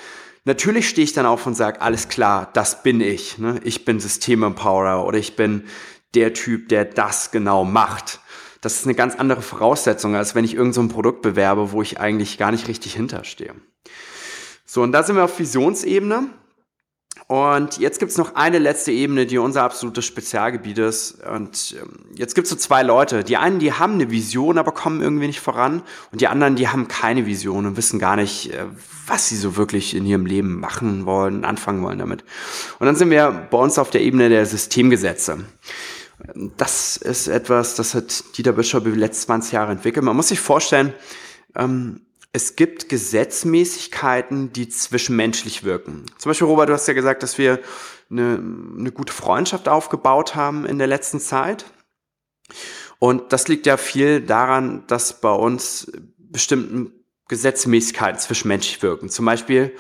[0.47, 3.38] natürlich stehe ich dann auf und sage, alles klar, das bin ich.
[3.38, 3.60] Ne?
[3.63, 5.65] Ich bin Systemempowerer oder ich bin
[6.15, 8.19] der Typ, der das genau macht.
[8.62, 11.99] Das ist eine ganz andere Voraussetzung, als wenn ich irgendein so Produkt bewerbe, wo ich
[11.99, 13.53] eigentlich gar nicht richtig hinterstehe.
[14.65, 16.29] So, und da sind wir auf Visionsebene.
[17.27, 21.17] Und jetzt gibt es noch eine letzte Ebene, die unser absolutes Spezialgebiet ist.
[21.25, 23.25] Und ähm, jetzt gibt es so zwei Leute.
[23.25, 25.83] Die einen, die haben eine Vision, aber kommen irgendwie nicht voran.
[26.13, 28.63] Und die anderen, die haben keine Vision und wissen gar nicht, äh,
[29.07, 32.23] was sie so wirklich in ihrem Leben machen wollen, anfangen wollen damit.
[32.79, 35.39] Und dann sind wir bei uns auf der Ebene der Systemgesetze.
[36.55, 40.05] Das ist etwas, das hat Dieter Bischof über die letzten 20 Jahre entwickelt.
[40.05, 40.93] Man muss sich vorstellen,
[41.55, 46.05] ähm, es gibt Gesetzmäßigkeiten, die zwischenmenschlich wirken.
[46.17, 47.59] Zum Beispiel, Robert, du hast ja gesagt, dass wir
[48.09, 48.41] eine,
[48.77, 51.65] eine gute Freundschaft aufgebaut haben in der letzten Zeit.
[52.99, 56.91] Und das liegt ja viel daran, dass bei uns bestimmten
[57.27, 59.09] Gesetzmäßigkeiten zwischenmenschlich wirken.
[59.09, 59.75] Zum Beispiel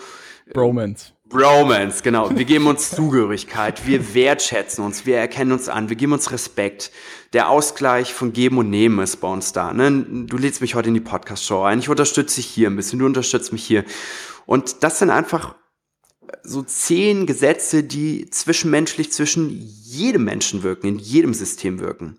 [0.53, 1.13] Bromance.
[1.29, 2.29] Bromance, genau.
[2.35, 6.91] Wir geben uns Zugehörigkeit, wir wertschätzen uns, wir erkennen uns an, wir geben uns Respekt.
[7.33, 9.73] Der Ausgleich von Geben und Nehmen ist bei uns da.
[9.73, 10.05] Ne?
[10.25, 13.05] Du lädst mich heute in die Podcast-Show ein, ich unterstütze dich hier ein bisschen, du
[13.05, 13.83] unterstützt mich hier.
[14.45, 15.55] Und das sind einfach
[16.43, 22.17] so zehn Gesetze, die zwischenmenschlich zwischen jedem Menschen wirken, in jedem System wirken.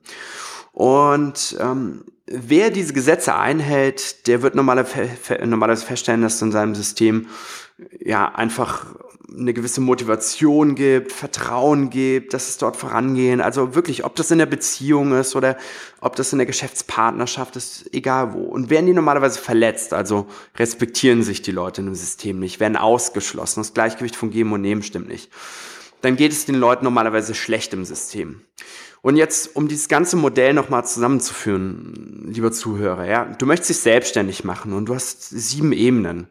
[0.73, 7.27] Und ähm, wer diese Gesetze einhält, der wird normalerweise feststellen, dass in seinem System
[8.01, 8.87] ja einfach
[9.37, 13.41] eine gewisse Motivation gibt, Vertrauen gibt, dass es dort vorangehen.
[13.41, 15.57] Also wirklich, ob das in der Beziehung ist oder
[16.01, 18.41] ob das in der Geschäftspartnerschaft ist, egal wo.
[18.41, 23.61] Und werden die normalerweise verletzt, also respektieren sich die Leute im System nicht, werden ausgeschlossen,
[23.61, 25.31] das Gleichgewicht von Geben und Nehmen stimmt nicht,
[26.01, 28.41] dann geht es den Leuten normalerweise schlecht im System.
[29.01, 34.45] Und jetzt, um dieses ganze Modell nochmal zusammenzuführen, lieber Zuhörer, ja, du möchtest dich selbstständig
[34.45, 36.27] machen und du hast sieben Ebenen.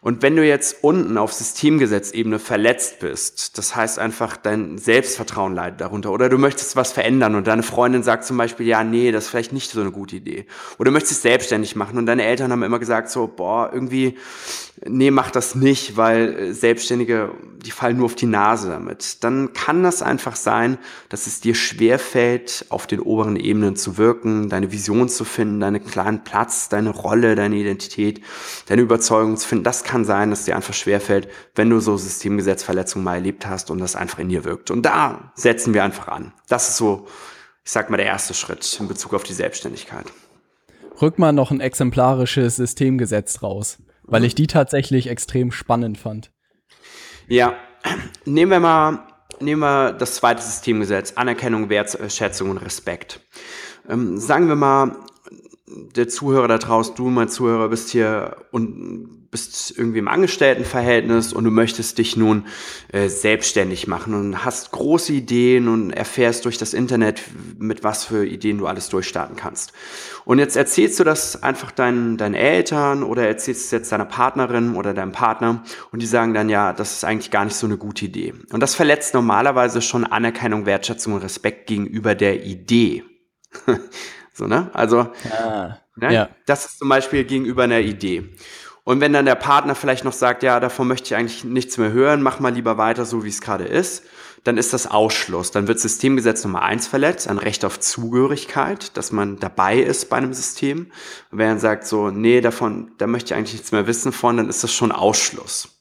[0.00, 5.80] Und wenn du jetzt unten auf Systemgesetzebene verletzt bist, das heißt einfach, dein Selbstvertrauen leidet
[5.80, 9.24] darunter, oder du möchtest was verändern und deine Freundin sagt zum Beispiel, ja, nee, das
[9.24, 10.46] ist vielleicht nicht so eine gute Idee.
[10.78, 14.16] Oder du möchtest selbstständig machen und deine Eltern haben immer gesagt so, boah, irgendwie,
[14.86, 17.32] nee, mach das nicht, weil äh, Selbstständige,
[17.64, 19.24] die fallen nur auf die Nase damit.
[19.24, 24.48] Dann kann das einfach sein, dass es dir schwerfällt, auf den oberen Ebenen zu wirken,
[24.48, 28.20] deine Vision zu finden, deinen klaren Platz, deine Rolle, deine Identität,
[28.66, 29.64] deine Überzeugung zu finden.
[29.64, 33.70] Das kann kann sein, dass dir einfach schwerfällt, wenn du so Systemgesetzverletzungen mal erlebt hast
[33.70, 34.70] und das einfach in dir wirkt.
[34.70, 36.34] Und da setzen wir einfach an.
[36.48, 37.06] Das ist so,
[37.64, 40.04] ich sag mal, der erste Schritt in Bezug auf die Selbstständigkeit.
[41.00, 46.30] Rück mal noch ein exemplarisches Systemgesetz raus, weil ich die tatsächlich extrem spannend fand.
[47.28, 47.54] Ja,
[48.24, 49.06] nehmen wir mal,
[49.40, 53.20] nehmen wir das zweite Systemgesetz, Anerkennung, Wertschätzung und Respekt.
[53.88, 54.96] Ähm, sagen wir mal,
[55.68, 61.42] der Zuhörer da draußen, du mein Zuhörer bist hier und bist irgendwie im Angestelltenverhältnis und
[61.44, 62.46] du möchtest dich nun
[62.92, 67.20] äh, selbstständig machen und hast große Ideen und erfährst durch das Internet,
[67.58, 69.72] mit was für Ideen du alles durchstarten kannst.
[70.24, 74.76] Und jetzt erzählst du das einfach deinen, deinen Eltern oder erzählst es jetzt deiner Partnerin
[74.76, 77.76] oder deinem Partner und die sagen dann, ja, das ist eigentlich gar nicht so eine
[77.76, 78.34] gute Idee.
[78.52, 83.02] Und das verletzt normalerweise schon Anerkennung, Wertschätzung und Respekt gegenüber der Idee.
[84.36, 84.70] So, ne?
[84.74, 86.12] Also, ah, ne?
[86.12, 86.28] Ja.
[86.44, 88.34] das ist zum Beispiel gegenüber einer Idee.
[88.84, 91.90] Und wenn dann der Partner vielleicht noch sagt, ja, davon möchte ich eigentlich nichts mehr
[91.90, 94.04] hören, mach mal lieber weiter so, wie es gerade ist,
[94.44, 95.52] dann ist das Ausschluss.
[95.52, 100.18] Dann wird Systemgesetz Nummer eins verletzt, ein Recht auf Zugehörigkeit, dass man dabei ist bei
[100.18, 100.92] einem System.
[101.30, 104.36] Und wenn er sagt so, nee, davon, da möchte ich eigentlich nichts mehr wissen von,
[104.36, 105.80] dann ist das schon Ausschluss.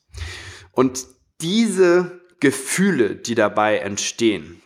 [0.72, 1.06] Und
[1.42, 4.62] diese Gefühle, die dabei entstehen,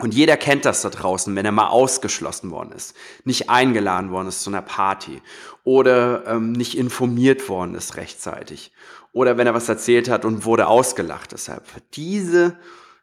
[0.00, 4.28] und jeder kennt das da draußen, wenn er mal ausgeschlossen worden ist, nicht eingeladen worden
[4.28, 5.22] ist zu einer Party
[5.64, 8.72] oder ähm, nicht informiert worden ist rechtzeitig
[9.12, 11.32] oder wenn er was erzählt hat und wurde ausgelacht.
[11.32, 12.56] Deshalb diese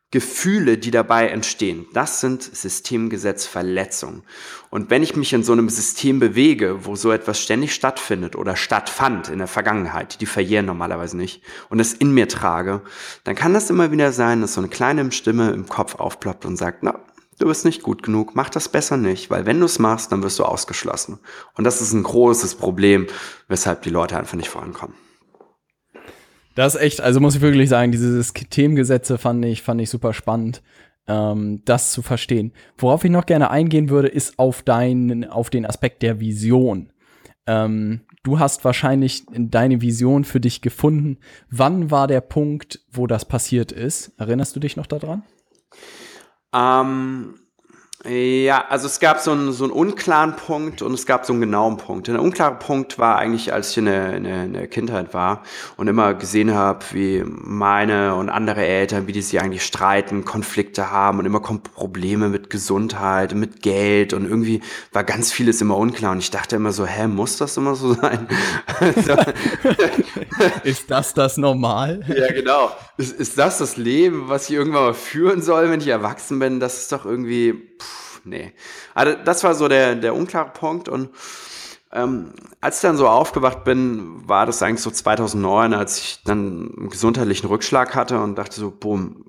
[0.09, 4.23] Gefühle, die dabei entstehen, das sind Systemgesetzverletzungen.
[4.69, 8.55] Und wenn ich mich in so einem System bewege, wo so etwas ständig stattfindet oder
[8.55, 12.83] stattfand in der Vergangenheit, die verjähren normalerweise nicht, und es in mir trage,
[13.25, 16.55] dann kann das immer wieder sein, dass so eine kleine Stimme im Kopf aufploppt und
[16.55, 17.01] sagt, na,
[17.37, 20.23] du bist nicht gut genug, mach das besser nicht, weil wenn du es machst, dann
[20.23, 21.19] wirst du ausgeschlossen.
[21.55, 23.07] Und das ist ein großes Problem,
[23.49, 24.95] weshalb die Leute einfach nicht vorankommen.
[26.57, 30.11] Das ist echt, also muss ich wirklich sagen, diese Systemgesetze fand ich, fand ich super
[30.11, 30.63] spannend,
[31.05, 32.51] ähm, das zu verstehen.
[32.79, 36.91] Worauf ich noch gerne eingehen würde, ist auf deinen, auf den Aspekt der Vision.
[37.45, 41.19] Ähm, du hast wahrscheinlich deine Vision für dich gefunden.
[41.51, 44.13] Wann war der Punkt, wo das passiert ist?
[44.17, 45.21] Erinnerst du dich noch daran?
[46.55, 47.35] Ähm,
[48.07, 51.41] ja, also es gab so einen, so einen unklaren Punkt und es gab so einen
[51.41, 52.07] genauen Punkt.
[52.07, 55.43] Der unklare Punkt war eigentlich, als ich in der, in der, in der Kindheit war
[55.75, 60.91] und immer gesehen habe, wie meine und andere Eltern, wie die sich eigentlich streiten, Konflikte
[60.91, 64.61] haben und immer kommen Probleme mit Gesundheit, mit Geld und irgendwie
[64.93, 67.93] war ganz vieles immer unklar und ich dachte immer so, hä, muss das immer so
[67.93, 68.27] sein?
[70.63, 72.05] ist das das normal?
[72.07, 72.71] Ja, genau.
[72.97, 76.59] Ist, ist das das Leben, was ich irgendwann mal führen soll, wenn ich erwachsen bin?
[76.59, 77.66] Das ist doch irgendwie,
[78.27, 78.53] nee.
[78.93, 81.09] Also das war so der, der unklare Punkt und
[81.91, 86.73] ähm, als ich dann so aufgewacht bin, war das eigentlich so 2009, als ich dann
[86.77, 89.23] einen gesundheitlichen Rückschlag hatte und dachte so, boom,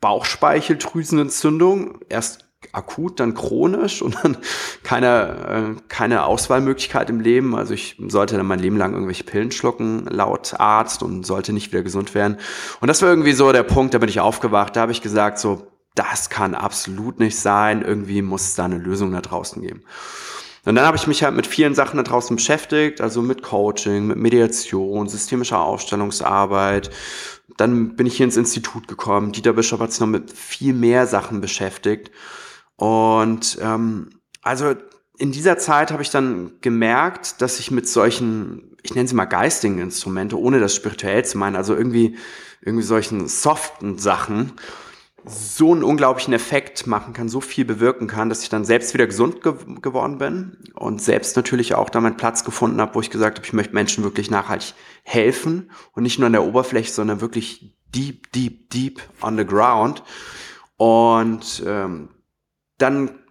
[0.00, 4.38] Bauchspeicheldrüsenentzündung, erst akut, dann chronisch und dann
[4.82, 7.54] keine, äh, keine Auswahlmöglichkeit im Leben.
[7.54, 11.72] Also ich sollte dann mein Leben lang irgendwelche Pillen schlucken, laut Arzt und sollte nicht
[11.72, 12.38] wieder gesund werden.
[12.80, 15.38] Und das war irgendwie so der Punkt, da bin ich aufgewacht, da habe ich gesagt,
[15.38, 19.82] so, das kann absolut nicht sein, irgendwie muss es da eine Lösung da draußen geben.
[20.64, 24.06] Und dann habe ich mich halt mit vielen Sachen da draußen beschäftigt, also mit Coaching,
[24.06, 26.90] mit Mediation, systemischer Aufstellungsarbeit.
[27.56, 29.32] Dann bin ich hier ins Institut gekommen.
[29.32, 32.12] Dieter Bischof hat sich noch mit viel mehr Sachen beschäftigt.
[32.76, 34.74] Und ähm, also
[35.18, 39.24] in dieser Zeit habe ich dann gemerkt, dass ich mit solchen, ich nenne sie mal
[39.24, 42.16] geistigen Instrumente, ohne das spirituell zu meinen, also irgendwie,
[42.60, 44.52] irgendwie solchen soften Sachen,
[45.24, 49.06] so einen unglaublichen Effekt machen kann, so viel bewirken kann, dass ich dann selbst wieder
[49.06, 53.10] gesund ge geworden bin und selbst natürlich auch da meinen Platz gefunden habe, wo ich
[53.10, 57.20] gesagt habe, ich möchte Menschen wirklich nachhaltig helfen und nicht nur an der Oberfläche, sondern
[57.20, 60.02] wirklich deep, deep, deep on the ground.
[60.76, 62.08] Und ähm,
[62.78, 63.21] dann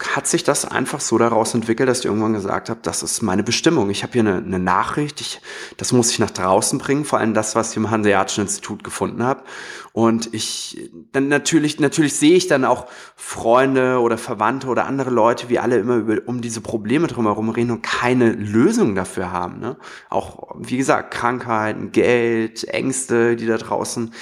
[0.00, 3.44] hat sich das einfach so daraus entwickelt, dass ich irgendwann gesagt habe, das ist meine
[3.44, 3.90] Bestimmung.
[3.90, 5.40] Ich habe hier eine, eine Nachricht, ich,
[5.76, 9.22] das muss ich nach draußen bringen, vor allem das, was ich im Hanseatischen Institut gefunden
[9.22, 9.44] habe.
[9.92, 15.48] Und ich, dann natürlich, natürlich sehe ich dann auch Freunde oder Verwandte oder andere Leute,
[15.48, 19.60] wie alle immer über, um diese Probleme drumherum reden und keine Lösung dafür haben.
[19.60, 19.76] Ne?
[20.10, 24.12] Auch, wie gesagt, Krankheiten, Geld, Ängste, die da draußen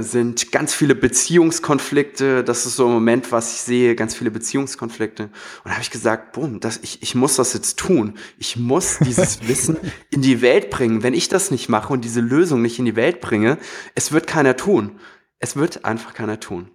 [0.00, 2.42] sind ganz viele Beziehungskonflikte.
[2.42, 5.24] Das ist so im Moment, was ich sehe, ganz viele Beziehungskonflikte.
[5.24, 5.32] Und
[5.64, 8.14] da habe ich gesagt, boom, das, ich, ich muss das jetzt tun.
[8.38, 9.76] Ich muss dieses Wissen
[10.10, 11.02] in die Welt bringen.
[11.02, 13.58] Wenn ich das nicht mache und diese Lösung nicht in die Welt bringe,
[13.94, 14.92] es wird keiner tun.
[15.38, 16.70] Es wird einfach keiner tun.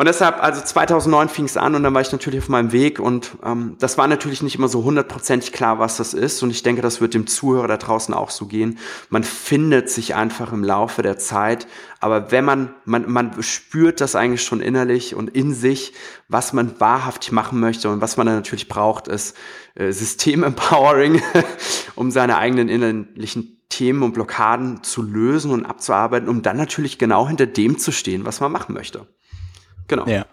[0.00, 3.00] Und deshalb, also 2009 fing es an und dann war ich natürlich auf meinem Weg
[3.00, 6.62] und ähm, das war natürlich nicht immer so hundertprozentig klar, was das ist und ich
[6.62, 8.78] denke, das wird dem Zuhörer da draußen auch so gehen.
[9.10, 11.66] Man findet sich einfach im Laufe der Zeit,
[12.00, 15.92] aber wenn man, man, man spürt das eigentlich schon innerlich und in sich,
[16.28, 19.36] was man wahrhaftig machen möchte und was man dann natürlich braucht, ist
[19.74, 21.20] äh, System-Empowering,
[21.94, 27.28] um seine eigenen innerlichen Themen und Blockaden zu lösen und abzuarbeiten, um dann natürlich genau
[27.28, 29.06] hinter dem zu stehen, was man machen möchte.
[29.90, 30.06] Genau.
[30.06, 30.24] Ja.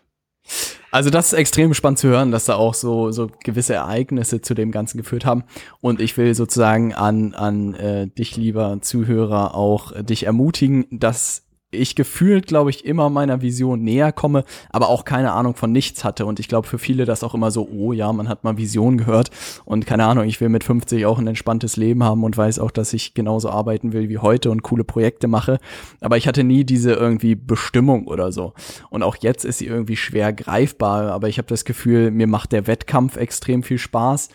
[0.91, 4.53] Also das ist extrem spannend zu hören, dass da auch so, so gewisse Ereignisse zu
[4.53, 5.43] dem Ganzen geführt haben.
[5.81, 11.46] Und ich will sozusagen an, an äh, dich, lieber Zuhörer, auch äh, dich ermutigen, dass
[11.77, 16.03] ich gefühlt, glaube ich, immer meiner Vision näher komme, aber auch keine Ahnung von nichts
[16.03, 16.25] hatte.
[16.25, 18.97] Und ich glaube, für viele das auch immer so, oh ja, man hat mal Vision
[18.97, 19.29] gehört
[19.65, 22.71] und keine Ahnung, ich will mit 50 auch ein entspanntes Leben haben und weiß auch,
[22.71, 25.59] dass ich genauso arbeiten will wie heute und coole Projekte mache.
[26.01, 28.53] Aber ich hatte nie diese irgendwie Bestimmung oder so.
[28.89, 32.51] Und auch jetzt ist sie irgendwie schwer greifbar, aber ich habe das Gefühl, mir macht
[32.51, 34.29] der Wettkampf extrem viel Spaß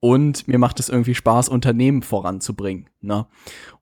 [0.00, 2.88] und mir macht es irgendwie Spaß, Unternehmen voranzubringen.
[3.00, 3.26] Ne?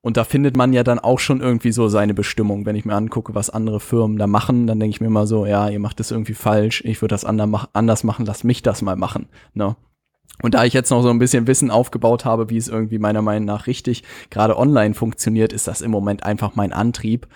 [0.00, 2.64] Und da findet man ja dann auch schon irgendwie so seine Bestimmung.
[2.64, 5.44] Wenn ich mir angucke, was andere Firmen da machen, dann denke ich mir immer so,
[5.44, 8.96] ja, ihr macht das irgendwie falsch, ich würde das anders machen, lass mich das mal
[8.96, 9.29] machen.
[9.52, 9.76] Ne?
[10.42, 13.22] Und da ich jetzt noch so ein bisschen Wissen aufgebaut habe, wie es irgendwie meiner
[13.22, 17.26] Meinung nach richtig gerade online funktioniert, ist das im Moment einfach mein Antrieb,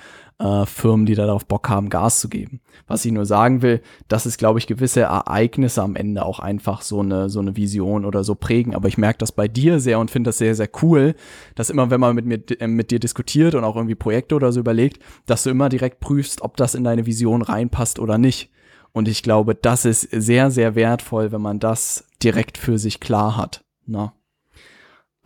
[0.41, 2.61] äh, Firmen, die darauf Bock haben, Gas zu geben.
[2.87, 6.83] Was ich nur sagen will, dass es, glaube ich, gewisse Ereignisse am Ende auch einfach
[6.83, 8.75] so eine, so eine Vision oder so prägen.
[8.75, 11.15] Aber ich merke das bei dir sehr und finde das sehr, sehr cool,
[11.55, 14.51] dass immer, wenn man mit, mir, äh, mit dir diskutiert und auch irgendwie Projekte oder
[14.51, 18.51] so überlegt, dass du immer direkt prüfst, ob das in deine Vision reinpasst oder nicht.
[18.93, 23.37] Und ich glaube, das ist sehr, sehr wertvoll, wenn man das direkt für sich klar
[23.37, 23.65] hat.
[23.87, 24.05] Na?
[24.05, 24.13] Ne?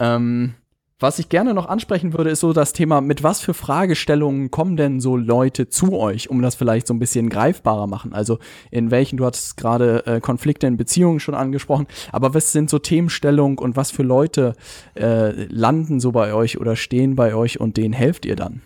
[0.01, 0.55] Ähm,
[1.01, 4.77] was ich gerne noch ansprechen würde, ist so das Thema, mit was für Fragestellungen kommen
[4.77, 8.13] denn so Leute zu euch, um das vielleicht so ein bisschen greifbarer machen?
[8.13, 8.39] Also
[8.71, 12.79] in welchen, du hattest gerade äh, Konflikte in Beziehungen schon angesprochen, aber was sind so
[12.79, 14.55] Themenstellungen und was für Leute
[14.95, 18.63] äh, landen so bei euch oder stehen bei euch und denen helft ihr dann?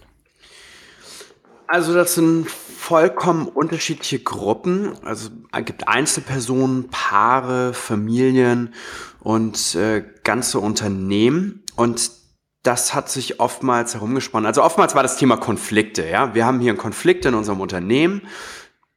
[1.67, 4.93] Also das sind vollkommen unterschiedliche Gruppen.
[5.03, 8.73] Also es gibt Einzelpersonen, Paare, Familien
[9.21, 11.63] und äh, ganze Unternehmen.
[11.77, 12.18] Und
[12.63, 14.47] das hat sich oftmals herumgesponnen.
[14.47, 16.09] Also oftmals war das Thema Konflikte.
[16.09, 18.23] Ja, wir haben hier einen Konflikt in unserem Unternehmen.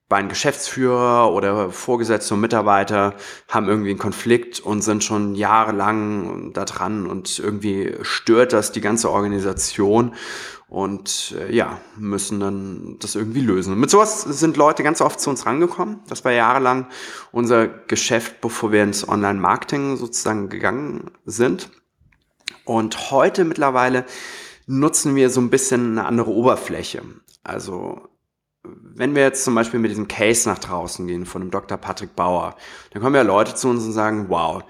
[0.10, 3.13] Beim Geschäftsführer oder Vorgesetzte und Mitarbeiter
[3.47, 8.82] haben irgendwie einen Konflikt und sind schon jahrelang da dran und irgendwie stört das die
[8.82, 10.13] ganze Organisation
[10.67, 13.80] und äh, ja, müssen dann das irgendwie lösen.
[13.80, 16.00] Mit sowas sind Leute ganz oft zu uns rangekommen.
[16.08, 16.88] Das war jahrelang
[17.32, 21.69] unser Geschäft, bevor wir ins Online-Marketing sozusagen gegangen sind.
[22.65, 24.06] Und heute mittlerweile
[24.67, 27.02] nutzen wir so ein bisschen eine andere Oberfläche.
[27.43, 28.08] Also
[28.63, 31.78] wenn wir jetzt zum Beispiel mit diesem Case nach draußen gehen von dem Dr.
[31.78, 32.56] Patrick Bauer,
[32.91, 34.63] dann kommen ja Leute zu uns und sagen, wow,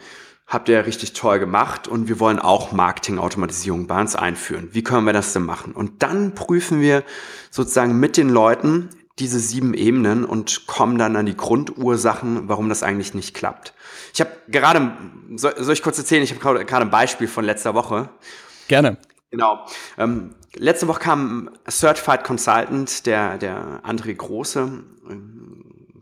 [0.47, 4.69] habt ihr richtig toll gemacht und wir wollen auch Marketingautomatisierung bei uns einführen.
[4.71, 5.73] Wie können wir das denn machen?
[5.73, 7.04] Und dann prüfen wir
[7.49, 12.84] sozusagen mit den Leuten diese sieben Ebenen und kommen dann an die Grundursachen, warum das
[12.84, 13.73] eigentlich nicht klappt.
[14.13, 14.91] Ich habe gerade,
[15.36, 18.10] soll, soll, ich kurz erzählen, ich habe gerade ein Beispiel von letzter Woche.
[18.67, 18.97] Gerne.
[19.32, 19.65] Genau.
[19.97, 24.84] Ähm, letzte Woche kam ein Certified Consultant, der, der André Große,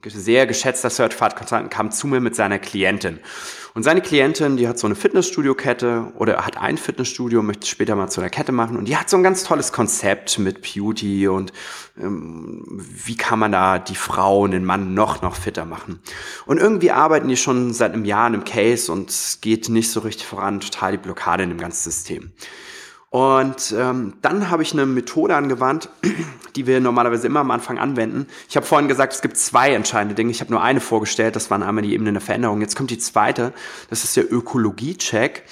[0.06, 3.20] sehr geschätzter Certified Consultant, kam zu mir mit seiner Klientin.
[3.76, 8.10] Und seine Klientin, die hat so eine Fitnessstudio-Kette oder hat ein Fitnessstudio, möchte später mal
[8.10, 8.78] zu einer Kette machen.
[8.78, 11.54] Und die hat so ein ganz tolles Konzept mit Beauty und
[12.00, 16.00] ähm, wie kann man da die Frau und den Mann noch, noch fitter machen.
[16.46, 19.92] Und irgendwie arbeiten die schon seit einem Jahr in einem Case und es geht nicht
[19.92, 22.32] so richtig voran, total die Blockade in dem ganzen System.
[23.12, 25.90] Und ähm, dann habe ich eine Methode angewandt,
[26.56, 28.28] die wir normalerweise immer am Anfang anwenden.
[28.48, 30.30] Ich habe vorhin gesagt, es gibt zwei entscheidende Dinge.
[30.30, 32.62] Ich habe nur eine vorgestellt, das waren einmal die Ebene der Veränderung.
[32.62, 33.52] Jetzt kommt die zweite,
[33.90, 35.44] das ist der Ökologie-Check.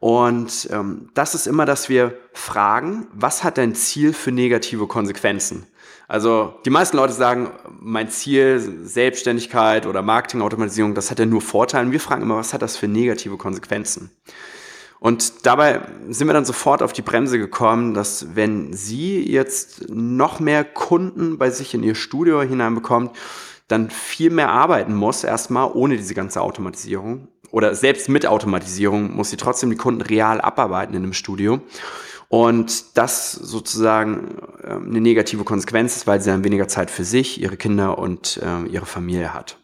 [0.00, 5.66] Und ähm, das ist immer, dass wir fragen, was hat dein Ziel für negative Konsequenzen?
[6.08, 11.86] Also die meisten Leute sagen, mein Ziel, Selbstständigkeit oder Marketingautomatisierung, das hat ja nur Vorteile.
[11.86, 14.10] Und wir fragen immer, was hat das für negative Konsequenzen?
[15.04, 20.40] Und dabei sind wir dann sofort auf die Bremse gekommen, dass wenn sie jetzt noch
[20.40, 23.14] mehr Kunden bei sich in ihr Studio hineinbekommt,
[23.68, 27.28] dann viel mehr arbeiten muss, erstmal ohne diese ganze Automatisierung.
[27.50, 31.60] Oder selbst mit Automatisierung muss sie trotzdem die Kunden real abarbeiten in einem Studio.
[32.30, 37.42] Und das sozusagen ähm, eine negative Konsequenz ist, weil sie dann weniger Zeit für sich,
[37.42, 39.58] ihre Kinder und äh, ihre Familie hat.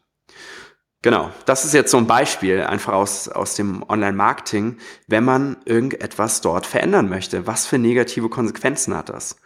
[1.02, 6.42] Genau, das ist jetzt so ein Beispiel einfach aus, aus dem Online-Marketing, wenn man irgendetwas
[6.42, 7.46] dort verändern möchte.
[7.46, 9.40] Was für negative Konsequenzen hat das?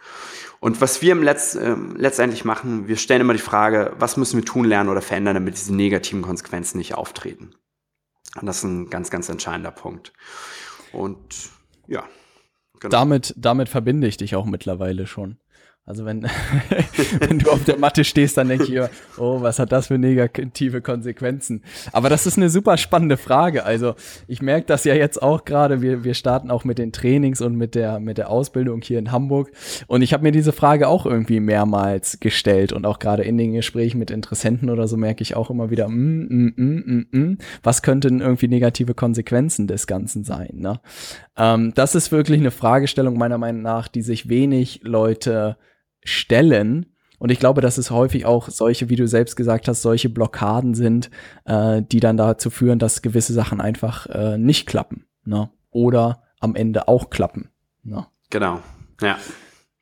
[0.59, 4.37] Und was wir im Letz, äh, letztendlich machen, wir stellen immer die Frage, was müssen
[4.37, 7.55] wir tun, lernen oder verändern, damit diese negativen Konsequenzen nicht auftreten.
[8.39, 10.11] Und das ist ein ganz, ganz entscheidender Punkt.
[10.91, 11.51] Und
[11.87, 12.03] ja.
[12.81, 12.91] Genau.
[12.91, 15.37] Damit, damit verbinde ich dich auch mittlerweile schon.
[15.87, 16.23] Also wenn,
[17.19, 19.99] wenn du auf der Matte stehst, dann denke ich immer, oh, was hat das für
[19.99, 21.61] negative Konsequenzen?
[21.91, 23.65] Aber das ist eine super spannende Frage.
[23.65, 23.93] Also
[24.27, 25.83] ich merke das ja jetzt auch gerade.
[25.83, 29.11] Wir, wir starten auch mit den Trainings und mit der, mit der Ausbildung hier in
[29.11, 29.51] Hamburg.
[29.85, 32.73] Und ich habe mir diese Frage auch irgendwie mehrmals gestellt.
[32.73, 35.87] Und auch gerade in den Gesprächen mit Interessenten oder so merke ich auch immer wieder,
[35.87, 40.49] mm, mm, mm, mm, mm, was könnten irgendwie negative Konsequenzen des Ganzen sein?
[40.53, 40.79] Ne?
[41.37, 45.57] Ähm, das ist wirklich eine Fragestellung meiner Meinung nach, die sich wenig Leute
[46.05, 46.85] stellen.
[47.19, 50.75] Und ich glaube, dass es häufig auch solche, wie du selbst gesagt hast, solche Blockaden
[50.75, 51.09] sind,
[51.45, 55.05] äh, die dann dazu führen, dass gewisse Sachen einfach äh, nicht klappen.
[55.25, 55.49] Ne?
[55.71, 57.49] Oder am Ende auch klappen.
[57.83, 58.05] Ne?
[58.29, 58.59] Genau,
[59.01, 59.17] ja.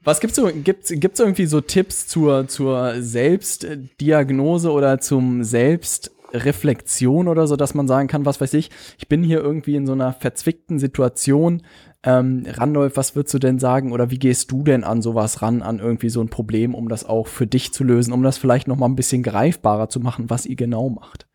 [0.03, 7.47] Was gibt's so, gibt's, gibt's irgendwie so Tipps zur, zur Selbstdiagnose oder zum Selbstreflexion oder
[7.47, 10.11] so, dass man sagen kann, was weiß ich, ich bin hier irgendwie in so einer
[10.11, 11.63] verzwickten Situation.
[12.05, 15.61] Ähm, Randolph, was würdest du denn sagen oder wie gehst du denn an sowas ran,
[15.61, 18.67] an irgendwie so ein Problem, um das auch für dich zu lösen, um das vielleicht
[18.67, 21.27] noch mal ein bisschen greifbarer zu machen, was ihr genau macht?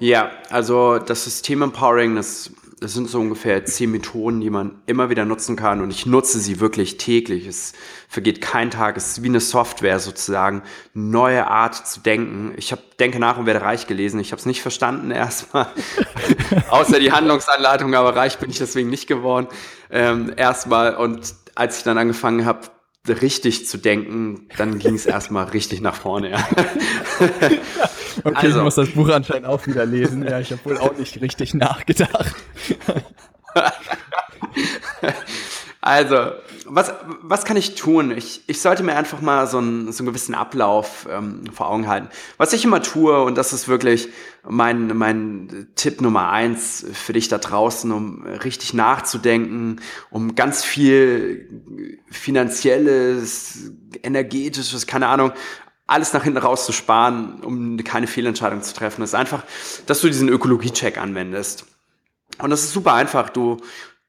[0.00, 5.10] Ja, also das System Empowering, das das sind so ungefähr zehn Methoden, die man immer
[5.10, 7.46] wieder nutzen kann und ich nutze sie wirklich täglich.
[7.46, 7.72] Es
[8.08, 10.62] vergeht kein Tag, es ist wie eine Software sozusagen,
[10.94, 12.54] neue Art zu denken.
[12.56, 14.18] Ich habe Denke nach und werde reich gelesen.
[14.18, 15.68] Ich habe es nicht verstanden erstmal,
[16.70, 19.46] außer die Handlungsanleitung, aber reich bin ich deswegen nicht geworden.
[19.90, 22.70] Ähm, erstmal und als ich dann angefangen habe,
[23.08, 26.30] richtig zu denken, dann ging es erstmal richtig nach vorne.
[26.30, 26.48] Ja.
[28.24, 28.58] okay, also.
[28.58, 30.26] ich muss das Buch anscheinend auch wieder lesen.
[30.26, 32.36] Ja, ich habe wohl auch nicht richtig nachgedacht.
[35.80, 36.32] Also,
[36.66, 36.92] was,
[37.22, 38.10] was kann ich tun?
[38.10, 41.88] Ich, ich sollte mir einfach mal so einen, so einen gewissen Ablauf ähm, vor Augen
[41.88, 42.08] halten.
[42.36, 44.08] Was ich immer tue, und das ist wirklich
[44.46, 49.80] mein, mein Tipp Nummer eins für dich da draußen, um richtig nachzudenken,
[50.10, 51.48] um ganz viel
[52.10, 53.70] finanzielles,
[54.02, 55.32] energetisches, keine Ahnung,
[55.86, 59.42] alles nach hinten raus zu sparen, um keine Fehlentscheidung zu treffen, ist einfach,
[59.86, 61.64] dass du diesen Ökologie-Check anwendest.
[62.40, 63.30] Und das ist super einfach.
[63.30, 63.58] Du,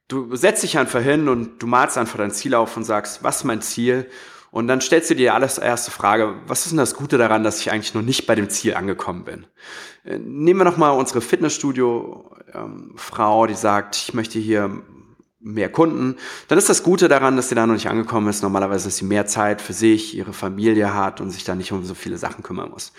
[0.07, 3.37] du setzt dich einfach hin und du malst einfach dein Ziel auf und sagst, was
[3.37, 4.09] ist mein Ziel?
[4.51, 7.59] Und dann stellst du dir alles erste Frage, was ist denn das Gute daran, dass
[7.61, 9.45] ich eigentlich noch nicht bei dem Ziel angekommen bin?
[10.03, 14.81] Äh, nehmen wir nochmal unsere Fitnessstudio-Frau, die sagt, ich möchte hier
[15.41, 16.17] mehr Kunden.
[16.49, 18.43] Dann ist das Gute daran, dass sie da noch nicht angekommen ist.
[18.43, 21.85] Normalerweise, dass sie mehr Zeit für sich, ihre Familie hat und sich da nicht um
[21.85, 22.91] so viele Sachen kümmern muss.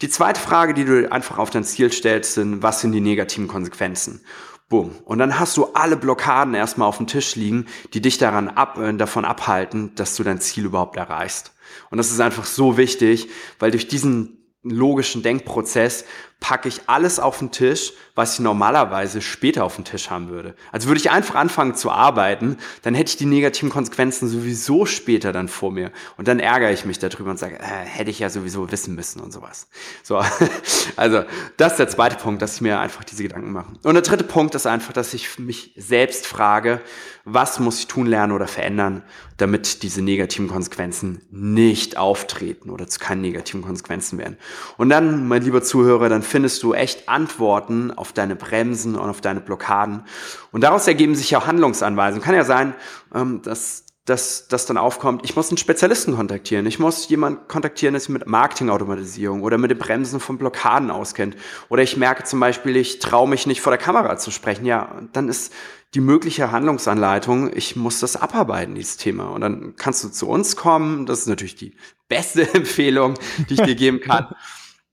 [0.00, 3.48] Die zweite Frage, die du einfach auf dein Ziel stellst, sind, was sind die negativen
[3.48, 4.20] Konsequenzen?
[4.68, 4.96] Boom.
[5.04, 8.78] Und dann hast du alle Blockaden erstmal auf dem Tisch liegen, die dich daran ab,
[8.78, 11.52] äh, davon abhalten, dass du dein Ziel überhaupt erreichst.
[11.90, 16.04] Und das ist einfach so wichtig, weil durch diesen logischen Denkprozess
[16.40, 20.56] packe ich alles auf den Tisch, was ich normalerweise später auf den Tisch haben würde.
[20.72, 25.32] Also würde ich einfach anfangen zu arbeiten, dann hätte ich die negativen Konsequenzen sowieso später
[25.32, 25.92] dann vor mir.
[26.16, 29.20] Und dann ärgere ich mich darüber und sage, äh, hätte ich ja sowieso wissen müssen
[29.20, 29.68] und sowas.
[30.02, 30.20] So,
[30.96, 31.22] also
[31.58, 33.72] das ist der zweite Punkt, dass ich mir einfach diese Gedanken mache.
[33.84, 36.80] Und der dritte Punkt ist einfach, dass ich mich selbst frage,
[37.24, 39.02] was muss ich tun, lernen oder verändern,
[39.36, 44.36] damit diese negativen Konsequenzen nicht auftreten oder zu keinen negativen Konsequenzen werden.
[44.76, 49.20] Und dann, mein lieber Zuhörer, dann findest du echt Antworten auf deine Bremsen und auf
[49.20, 50.04] deine Blockaden.
[50.52, 52.24] Und daraus ergeben sich ja Handlungsanweisungen.
[52.24, 52.74] Kann ja sein,
[53.14, 56.64] ähm, dass dass das dann aufkommt, ich muss einen Spezialisten kontaktieren.
[56.66, 61.36] Ich muss jemanden kontaktieren, der sich mit Marketingautomatisierung oder mit den Bremsen von Blockaden auskennt.
[61.68, 64.64] Oder ich merke zum Beispiel, ich traue mich nicht vor der Kamera zu sprechen.
[64.64, 65.52] Ja, dann ist
[65.94, 69.26] die mögliche Handlungsanleitung, ich muss das abarbeiten, dieses Thema.
[69.26, 71.06] Und dann kannst du zu uns kommen.
[71.06, 71.76] Das ist natürlich die
[72.08, 73.14] beste Empfehlung,
[73.48, 74.34] die ich dir geben kann.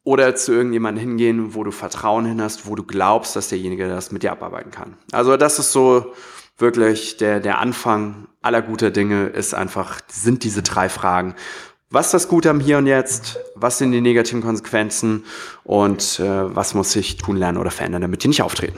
[0.05, 4.11] Oder zu irgendjemandem hingehen, wo du Vertrauen hin hast, wo du glaubst, dass derjenige das
[4.13, 4.93] mit dir abarbeiten kann.
[5.11, 6.13] Also das ist so
[6.57, 11.35] wirklich der, der Anfang aller guter Dinge ist einfach, sind diese drei Fragen.
[11.89, 13.39] Was ist das Gute am Hier und Jetzt?
[13.55, 15.25] Was sind die negativen Konsequenzen?
[15.63, 18.77] Und äh, was muss ich tun, lernen oder verändern, damit die nicht auftreten?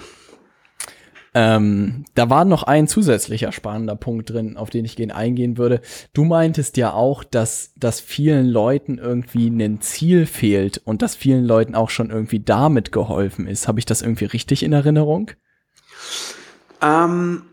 [1.33, 5.81] Ähm, da war noch ein zusätzlicher spannender Punkt drin, auf den ich gehen eingehen würde.
[6.13, 11.45] Du meintest ja auch, dass, dass vielen Leuten irgendwie ein Ziel fehlt und dass vielen
[11.45, 13.67] Leuten auch schon irgendwie damit geholfen ist.
[13.67, 15.31] Habe ich das irgendwie richtig in Erinnerung?
[16.81, 17.43] Ähm,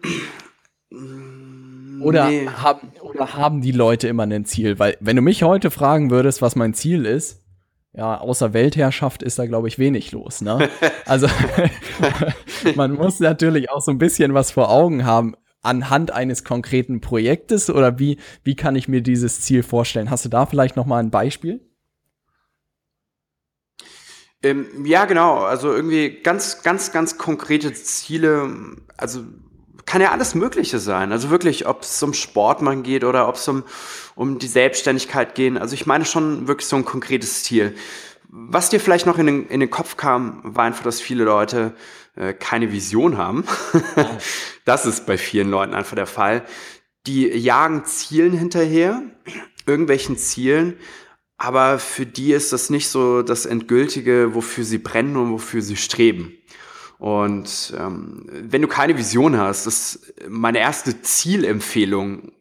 [2.01, 2.47] oder, nee.
[2.47, 4.79] haben, oder haben die Leute immer ein Ziel?
[4.79, 7.44] Weil, wenn du mich heute fragen würdest, was mein Ziel ist,
[7.97, 10.41] ja, außer Weltherrschaft ist da, glaube ich, wenig los.
[10.41, 10.69] Ne?
[11.07, 11.29] Also
[12.77, 17.71] man muss natürlich auch so ein bisschen was vor Augen haben anhand eines konkreten Projektes
[17.71, 20.11] oder wie, wie kann ich mir dieses Ziel vorstellen?
[20.11, 21.61] Hast du da vielleicht noch mal ein Beispiel?
[24.43, 25.39] Ähm, ja, genau.
[25.39, 28.77] Also irgendwie ganz, ganz, ganz konkrete Ziele.
[28.97, 29.25] Also
[29.87, 31.12] kann ja alles Mögliche sein.
[31.12, 33.64] Also wirklich, ob es um Sport man geht oder ob es um,
[34.14, 35.57] um die Selbstständigkeit geht.
[35.59, 37.74] Also ich meine schon wirklich so ein konkretes Ziel.
[38.28, 41.74] Was dir vielleicht noch in den, in den Kopf kam, war einfach, dass viele Leute
[42.16, 43.45] äh, keine Vision haben.
[44.64, 46.45] das ist bei vielen Leuten einfach der Fall.
[47.07, 49.03] Die jagen Zielen hinterher,
[49.66, 50.78] irgendwelchen Zielen,
[51.37, 55.76] aber für die ist das nicht so das Endgültige, wofür sie brennen und wofür sie
[55.76, 56.39] streben.
[56.99, 62.33] Und ähm, wenn du keine Vision hast, das ist meine erste Zielempfehlung,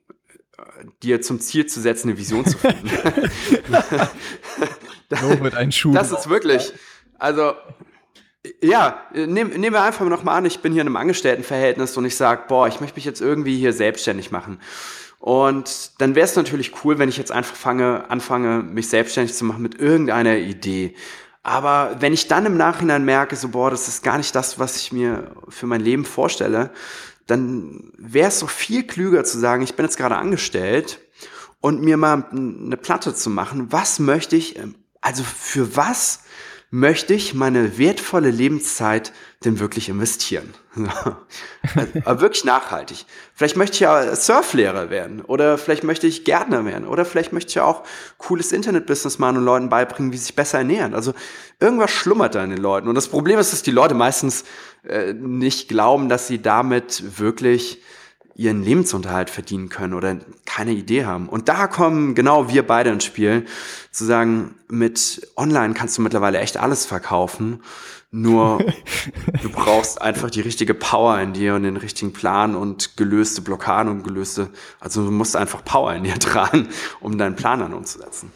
[1.01, 2.89] dir zum Ziel zu setzen, eine Vision zu finden.
[5.71, 5.93] Schuh.
[5.93, 6.73] Das ist wirklich,
[7.19, 7.53] also
[8.61, 12.05] ja, nehm, nehmen wir einfach noch mal an, ich bin hier in einem Angestelltenverhältnis und
[12.05, 14.59] ich sage, boah, ich möchte mich jetzt irgendwie hier selbstständig machen.
[15.19, 19.45] Und dann wäre es natürlich cool, wenn ich jetzt einfach fange, anfange, mich selbstständig zu
[19.45, 20.95] machen mit irgendeiner Idee.
[21.43, 24.77] Aber wenn ich dann im Nachhinein merke, so, boah, das ist gar nicht das, was
[24.77, 26.71] ich mir für mein Leben vorstelle,
[27.27, 30.99] dann wäre es doch viel klüger zu sagen, ich bin jetzt gerade angestellt
[31.59, 33.71] und mir mal eine Platte zu machen.
[33.71, 34.59] Was möchte ich,
[35.01, 36.21] also für was
[36.73, 39.13] möchte ich meine wertvolle Lebenszeit
[39.45, 40.55] denn wirklich investieren?
[42.03, 43.05] Aber wirklich nachhaltig.
[43.35, 47.49] Vielleicht möchte ich ja Surflehrer werden oder vielleicht möchte ich Gärtner werden oder vielleicht möchte
[47.49, 47.83] ich ja auch
[48.17, 50.95] cooles Internetbusiness machen und Leuten beibringen, wie sie sich besser ernähren.
[50.95, 51.13] Also
[51.59, 52.87] irgendwas schlummert da in den Leuten.
[52.87, 54.43] Und das Problem ist, dass die Leute meistens
[54.83, 57.83] äh, nicht glauben, dass sie damit wirklich
[58.33, 60.17] ihren Lebensunterhalt verdienen können oder
[60.53, 61.27] keine Idee haben.
[61.29, 63.45] Und da kommen genau wir beide ins Spiel,
[63.91, 67.63] zu sagen, mit Online kannst du mittlerweile echt alles verkaufen,
[68.11, 68.59] nur
[69.41, 73.91] du brauchst einfach die richtige Power in dir und den richtigen Plan und gelöste Blockaden
[73.91, 74.49] und gelöste,
[74.79, 78.31] also du musst einfach Power in dir tragen, um deinen Plan dann umzusetzen.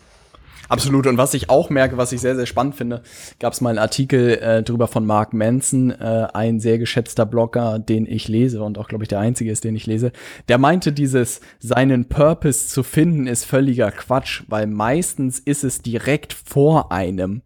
[0.69, 1.07] Absolut.
[1.07, 3.01] Und was ich auch merke, was ich sehr, sehr spannend finde,
[3.39, 7.79] gab es mal einen Artikel äh, drüber von Mark Manson, äh, ein sehr geschätzter Blogger,
[7.79, 10.11] den ich lese und auch, glaube ich, der einzige ist, den ich lese.
[10.47, 16.33] Der meinte, dieses seinen Purpose zu finden ist völliger Quatsch, weil meistens ist es direkt
[16.33, 17.41] vor einem.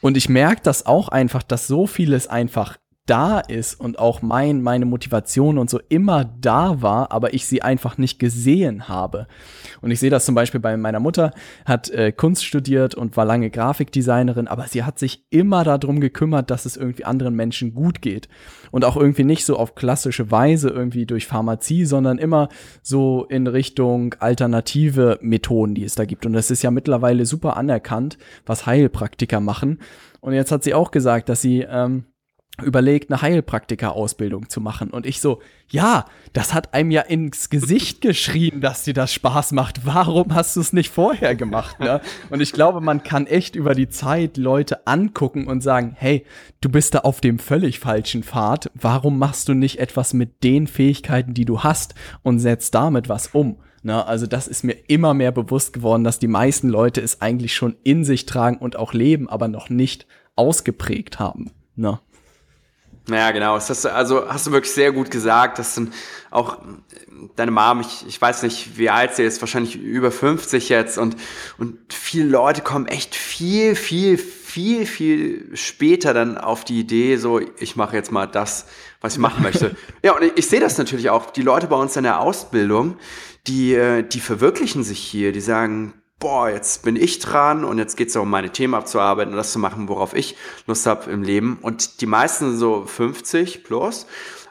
[0.00, 4.62] Und ich merke das auch einfach, dass so vieles einfach da ist und auch mein,
[4.62, 9.26] meine Motivation und so immer da war, aber ich sie einfach nicht gesehen habe.
[9.80, 11.32] Und ich sehe das zum Beispiel bei meiner Mutter,
[11.64, 16.50] hat äh, Kunst studiert und war lange Grafikdesignerin, aber sie hat sich immer darum gekümmert,
[16.50, 18.28] dass es irgendwie anderen Menschen gut geht.
[18.70, 22.48] Und auch irgendwie nicht so auf klassische Weise irgendwie durch Pharmazie, sondern immer
[22.82, 26.24] so in Richtung alternative Methoden, die es da gibt.
[26.24, 29.80] Und das ist ja mittlerweile super anerkannt, was Heilpraktiker machen.
[30.20, 32.04] Und jetzt hat sie auch gesagt, dass sie ähm,
[32.62, 34.90] überlegt, eine Heilpraktiker-Ausbildung zu machen.
[34.90, 35.40] Und ich so,
[35.70, 39.86] ja, das hat einem ja ins Gesicht geschrien, dass dir das Spaß macht.
[39.86, 41.80] Warum hast du es nicht vorher gemacht?
[41.80, 42.02] Ne?
[42.30, 46.26] Und ich glaube, man kann echt über die Zeit Leute angucken und sagen, hey,
[46.60, 48.70] du bist da auf dem völlig falschen Pfad.
[48.74, 53.28] Warum machst du nicht etwas mit den Fähigkeiten, die du hast und setzt damit was
[53.28, 53.56] um?
[53.82, 57.54] Na, also das ist mir immer mehr bewusst geworden, dass die meisten Leute es eigentlich
[57.54, 61.50] schon in sich tragen und auch leben, aber noch nicht ausgeprägt haben.
[61.74, 62.00] Na.
[63.08, 63.54] Ja, genau.
[63.54, 65.58] Hast du, also hast du wirklich sehr gut gesagt.
[65.58, 65.92] Das sind
[66.30, 66.58] auch
[67.36, 71.16] deine Mom, ich, ich weiß nicht, wie alt sie ist, wahrscheinlich über 50 jetzt und,
[71.58, 77.40] und viele Leute kommen echt viel, viel, viel, viel später dann auf die Idee, so,
[77.58, 78.66] ich mache jetzt mal das,
[79.00, 79.76] was ich machen möchte.
[80.02, 81.30] ja, und ich, ich sehe das natürlich auch.
[81.30, 82.96] Die Leute bei uns in der Ausbildung,
[83.46, 87.96] die, äh, die verwirklichen sich hier, die sagen, boah, jetzt bin ich dran und jetzt
[87.96, 90.36] geht es darum, meine Themen abzuarbeiten und das zu machen, worauf ich
[90.68, 91.58] Lust habe im Leben.
[91.60, 94.06] Und die meisten sind so 50 plus.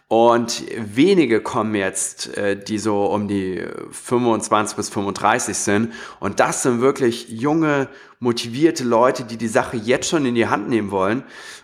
[0.10, 5.94] Und wenige kommen jetzt, äh, die so um die 25 bis 35 sind.
[6.20, 7.88] Und das sind wirklich junge,
[8.22, 11.24] motivierte Leute, die die Sache jetzt schon in die Hand nehmen wollen.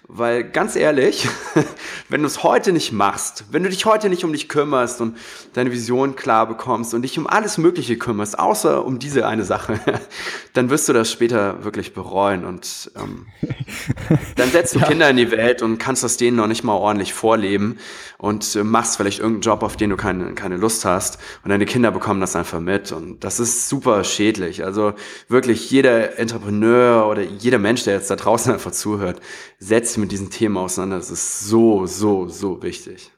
[0.10, 1.28] Weil ganz ehrlich,
[2.10, 5.18] wenn du es heute nicht machst, wenn du dich heute nicht um dich kümmerst und
[5.54, 9.80] deine Vision klar bekommst und dich um alles Mögliche kümmerst, außer um diese eine Sache,
[10.54, 12.46] dann wirst du das später wirklich bereuen.
[12.46, 13.28] Und ähm,
[14.38, 14.88] dann setzt du ja.
[14.88, 17.78] Kinder in die Welt und kannst das denen noch nicht mal ordentlich vorleben
[18.18, 21.20] und äh, machst vielleicht irgendeinen Job, auf den du keine, keine Lust hast.
[21.44, 22.94] Und deine Kinder bekommen das einfach mit.
[22.94, 24.64] Und das ist super schädlich.
[24.64, 24.94] Also
[25.28, 29.22] wirklich jeder Entrepreneur oder jeder Mensch, der jetzt da draußen einfach zuhört,
[29.60, 30.98] setzt mit diesen Themen auseinander.
[30.98, 33.12] Das ist so, so, so wichtig.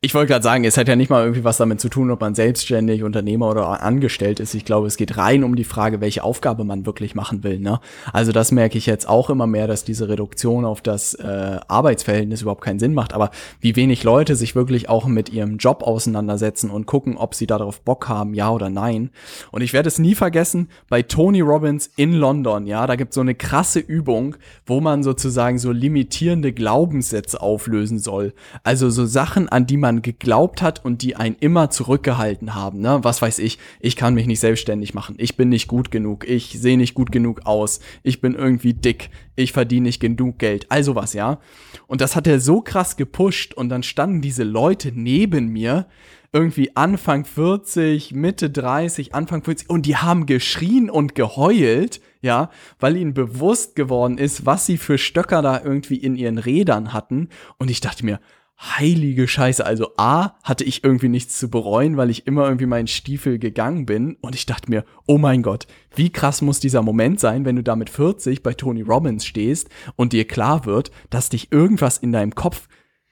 [0.00, 2.20] Ich wollte gerade sagen, es hat ja nicht mal irgendwie was damit zu tun, ob
[2.20, 4.54] man selbstständig, Unternehmer oder angestellt ist.
[4.54, 7.58] Ich glaube, es geht rein um die Frage, welche Aufgabe man wirklich machen will.
[7.58, 7.80] Ne?
[8.12, 12.42] Also das merke ich jetzt auch immer mehr, dass diese Reduktion auf das äh, Arbeitsverhältnis
[12.42, 13.12] überhaupt keinen Sinn macht.
[13.12, 17.46] Aber wie wenig Leute sich wirklich auch mit ihrem Job auseinandersetzen und gucken, ob sie
[17.46, 19.10] darauf Bock haben, ja oder nein.
[19.52, 23.14] Und ich werde es nie vergessen, bei Tony Robbins in London, ja, da gibt es
[23.16, 28.32] so eine krasse Übung, wo man sozusagen so limitierende Glaubenssätze auflösen soll.
[28.62, 32.80] Also so Sachen, an die man geglaubt hat und die einen immer zurückgehalten haben.
[32.80, 33.00] Ne?
[33.02, 36.60] Was weiß ich, ich kann mich nicht selbstständig machen, ich bin nicht gut genug, ich
[36.60, 40.94] sehe nicht gut genug aus, ich bin irgendwie dick, ich verdiene nicht genug Geld, also
[40.94, 41.40] was, ja.
[41.88, 45.88] Und das hat er so krass gepusht und dann standen diese Leute neben mir,
[46.32, 52.96] irgendwie Anfang 40, Mitte 30, Anfang 40 und die haben geschrien und geheult, ja, weil
[52.96, 57.72] ihnen bewusst geworden ist, was sie für Stöcker da irgendwie in ihren Rädern hatten und
[57.72, 58.20] ich dachte mir,
[58.58, 59.64] heilige Scheiße.
[59.64, 63.86] Also A, hatte ich irgendwie nichts zu bereuen, weil ich immer irgendwie meinen Stiefel gegangen
[63.86, 64.16] bin.
[64.20, 67.62] Und ich dachte mir, oh mein Gott, wie krass muss dieser Moment sein, wenn du
[67.62, 72.12] da mit 40 bei Tony Robbins stehst und dir klar wird, dass dich irgendwas in
[72.12, 72.68] deinem Kopf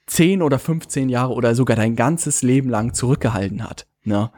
[0.07, 3.87] 10 oder 15 Jahre oder sogar dein ganzes Leben lang zurückgehalten hat.
[4.05, 4.31] Ne?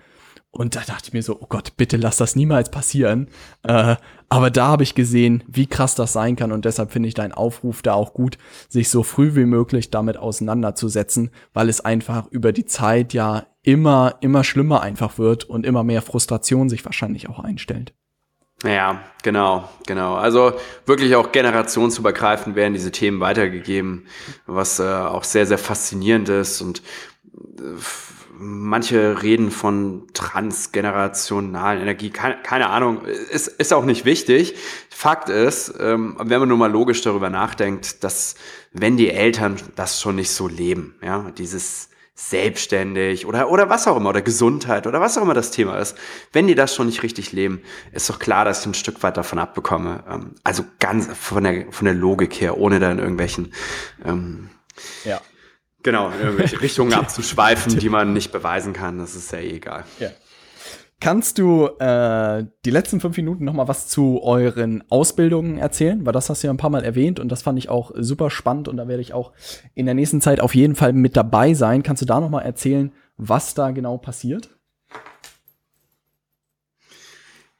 [0.50, 3.28] Und da dachte ich mir so, oh Gott, bitte lass das niemals passieren.
[3.62, 3.96] Äh,
[4.30, 7.32] aber da habe ich gesehen, wie krass das sein kann und deshalb finde ich deinen
[7.32, 8.38] Aufruf da auch gut,
[8.68, 14.16] sich so früh wie möglich damit auseinanderzusetzen, weil es einfach über die Zeit ja immer,
[14.20, 17.94] immer schlimmer einfach wird und immer mehr Frustration sich wahrscheinlich auch einstellt.
[18.64, 20.14] Ja, genau, genau.
[20.14, 24.06] Also wirklich auch generationsübergreifend werden diese Themen weitergegeben,
[24.46, 26.82] was äh, auch sehr, sehr faszinierend ist und
[27.58, 27.76] äh,
[28.38, 34.54] manche reden von transgenerationalen Energie, keine, keine Ahnung, ist, ist auch nicht wichtig.
[34.90, 38.36] Fakt ist, ähm, wenn man nur mal logisch darüber nachdenkt, dass
[38.72, 43.96] wenn die Eltern das schon nicht so leben, ja, dieses selbstständig oder, oder was auch
[43.96, 45.96] immer, oder Gesundheit oder was auch immer das Thema ist,
[46.32, 47.62] wenn die das schon nicht richtig leben,
[47.92, 50.02] ist doch klar, dass ich ein Stück weit davon abbekomme.
[50.08, 53.52] Ähm, also ganz von der, von der Logik her, ohne da in irgendwelchen
[54.04, 54.50] ähm,
[55.04, 55.20] ja.
[55.82, 58.98] Genau, in irgendwelche Richtungen abzuschweifen, die man nicht beweisen kann.
[58.98, 59.84] Das ist ja eh egal.
[60.00, 60.10] Ja.
[61.00, 66.04] Kannst du äh, die letzten fünf Minuten noch mal was zu euren Ausbildungen erzählen?
[66.04, 68.30] Weil das hast du ja ein paar Mal erwähnt und das fand ich auch super
[68.30, 69.32] spannend und da werde ich auch
[69.74, 71.84] in der nächsten Zeit auf jeden Fall mit dabei sein.
[71.84, 74.57] Kannst du da noch mal erzählen, was da genau passiert?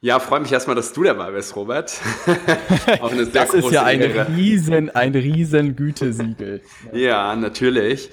[0.01, 1.99] Ja, freue mich erstmal, dass du dabei bist, Robert.
[3.01, 4.29] Auch eine sehr das ist ja ein Ehre.
[4.29, 6.61] riesen, ein riesen Gütesiegel.
[6.93, 8.09] ja, natürlich.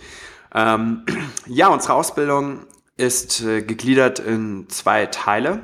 [0.52, 1.04] Ähm,
[1.46, 2.66] ja, unsere Ausbildung
[2.96, 5.60] ist äh, gegliedert in zwei Teile.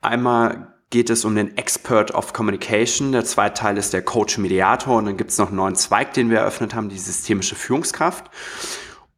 [0.00, 3.10] Einmal geht es um den Expert of Communication.
[3.10, 4.96] Der zweite Teil ist der Coach Mediator.
[4.98, 8.30] Und dann gibt es noch einen neuen Zweig, den wir eröffnet haben, die systemische Führungskraft.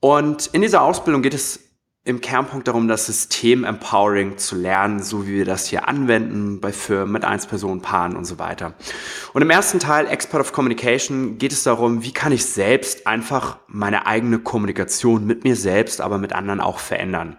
[0.01, 1.70] Und in dieser Ausbildung geht es
[2.03, 6.73] im Kernpunkt darum, das System Empowering zu lernen, so wie wir das hier anwenden bei
[6.73, 8.73] Firmen mit Einzelpersonenpaaren und so weiter.
[9.35, 13.59] Und im ersten Teil, Expert of Communication, geht es darum, wie kann ich selbst einfach
[13.67, 17.37] meine eigene Kommunikation mit mir selbst, aber mit anderen auch verändern.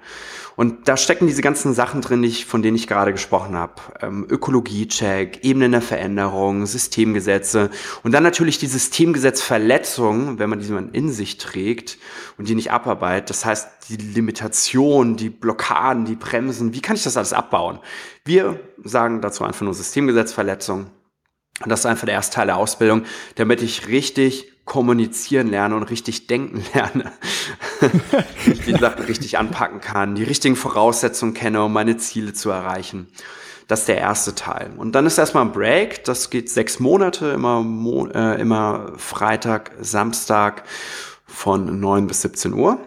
[0.55, 3.73] Und da stecken diese ganzen Sachen drin, von denen ich gerade gesprochen habe.
[4.01, 7.69] Ähm, Ökologiecheck, Ebenen der Veränderung, Systemgesetze
[8.03, 11.97] und dann natürlich die Systemgesetzverletzung, wenn man diese in sich trägt
[12.37, 13.29] und die nicht abarbeitet.
[13.29, 17.79] Das heißt, die Limitation, die Blockaden, die Bremsen, wie kann ich das alles abbauen?
[18.25, 20.87] Wir sagen dazu einfach nur Systemgesetzverletzung.
[21.63, 23.03] Und das ist einfach der erste Teil der Ausbildung,
[23.35, 27.11] damit ich richtig kommunizieren lerne und richtig denken lerne.
[28.67, 33.07] die Sachen richtig anpacken kann, die richtigen Voraussetzungen kenne, um meine Ziele zu erreichen.
[33.67, 34.71] Das ist der erste Teil.
[34.77, 36.03] Und dann ist erstmal ein Break.
[36.03, 37.65] Das geht sechs Monate, immer,
[38.13, 40.63] äh, immer Freitag, Samstag
[41.25, 42.79] von 9 bis 17 Uhr.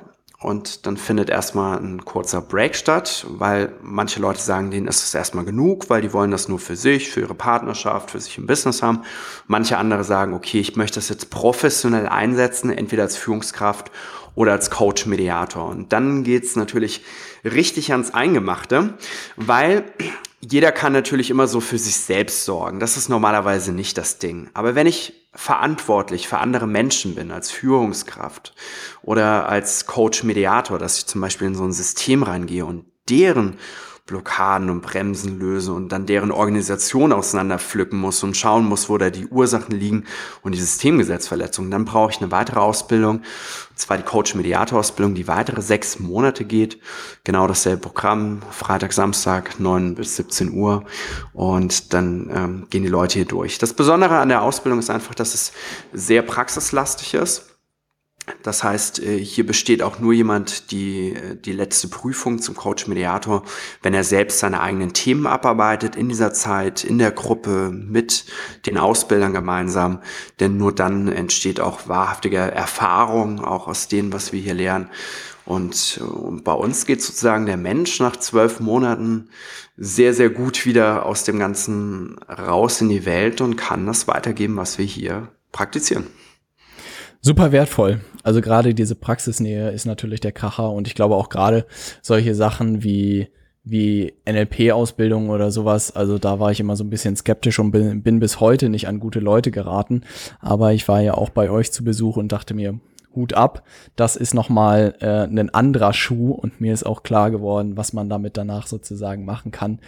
[0.45, 5.15] Und dann findet erstmal ein kurzer Break statt, weil manche Leute sagen, denen ist es
[5.15, 8.47] erstmal genug, weil die wollen das nur für sich, für ihre Partnerschaft, für sich im
[8.47, 9.05] Business haben.
[9.47, 13.91] Manche andere sagen, okay, ich möchte das jetzt professionell einsetzen, entweder als Führungskraft
[14.35, 15.67] oder als Coach-Mediator.
[15.67, 17.01] Und dann geht's natürlich
[17.43, 18.99] richtig ans Eingemachte,
[19.37, 19.85] weil
[20.41, 22.81] jeder kann natürlich immer so für sich selbst sorgen.
[22.81, 24.51] Das ist normalerweise nicht das Ding.
[24.53, 28.55] Aber wenn ich verantwortlich für andere Menschen bin, als Führungskraft
[29.03, 33.59] oder als Coach-Mediator, dass ich zum Beispiel in so ein System reingehe und deren
[34.07, 39.09] Blockaden und Bremsen löse und dann deren Organisation auseinanderpflücken muss und schauen muss, wo da
[39.09, 40.05] die Ursachen liegen
[40.43, 41.71] und die Systemgesetzverletzungen.
[41.71, 46.79] Dann brauche ich eine weitere Ausbildung, und zwar die Coach-Mediator-Ausbildung, die weitere sechs Monate geht.
[47.25, 50.85] Genau dasselbe Programm, Freitag, Samstag, 9 bis 17 Uhr
[51.33, 53.57] und dann ähm, gehen die Leute hier durch.
[53.57, 55.53] Das Besondere an der Ausbildung ist einfach, dass es
[55.95, 57.54] sehr praxislastig ist
[58.43, 62.87] das heißt, äh, hier besteht auch nur jemand die, äh, die letzte Prüfung zum Coach
[62.87, 63.43] Mediator,
[63.83, 68.25] wenn er selbst seine eigenen Themen abarbeitet in dieser Zeit, in der Gruppe, mit
[68.67, 70.01] den Ausbildern gemeinsam.
[70.41, 74.89] Denn nur dann entsteht auch wahrhaftige Erfahrung, auch aus dem, was wir hier lernen.
[75.45, 79.29] Und, und äh, bei uns geht sozusagen der Mensch nach zwölf Monaten
[79.77, 84.57] sehr, sehr gut wieder aus dem Ganzen raus in die Welt und kann das weitergeben,
[84.57, 86.07] was wir hier praktizieren.
[87.21, 88.01] Super wertvoll.
[88.25, 91.67] Also gerade diese Praxisnähe ist natürlich der Kracher und ich glaube auch gerade
[92.03, 93.29] solche Sachen wie
[93.67, 95.97] wie NLP-Ausbildung oder sowas.
[95.97, 98.89] Also da war ich immer so ein bisschen skeptisch und bin, bin bis heute nicht
[98.89, 100.03] an gute Leute geraten.
[100.41, 102.79] Aber ich war ja auch bei euch zu Besuch und dachte mir,
[103.15, 103.63] Hut ab,
[103.97, 108.09] das ist nochmal äh, ein anderer Schuh und mir ist auch klar geworden, was man
[108.09, 109.79] damit danach sozusagen machen kann.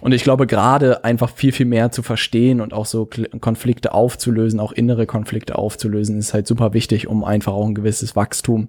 [0.00, 3.08] Und ich glaube, gerade einfach viel, viel mehr zu verstehen und auch so
[3.40, 8.16] Konflikte aufzulösen, auch innere Konflikte aufzulösen, ist halt super wichtig, um einfach auch ein gewisses
[8.16, 8.68] Wachstum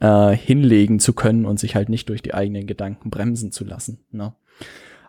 [0.00, 4.04] äh, hinlegen zu können und sich halt nicht durch die eigenen Gedanken bremsen zu lassen.
[4.12, 4.34] Ne?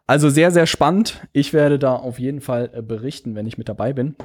[0.08, 1.22] Also sehr, sehr spannend.
[1.34, 4.16] Ich werde da auf jeden Fall äh, berichten, wenn ich mit dabei bin.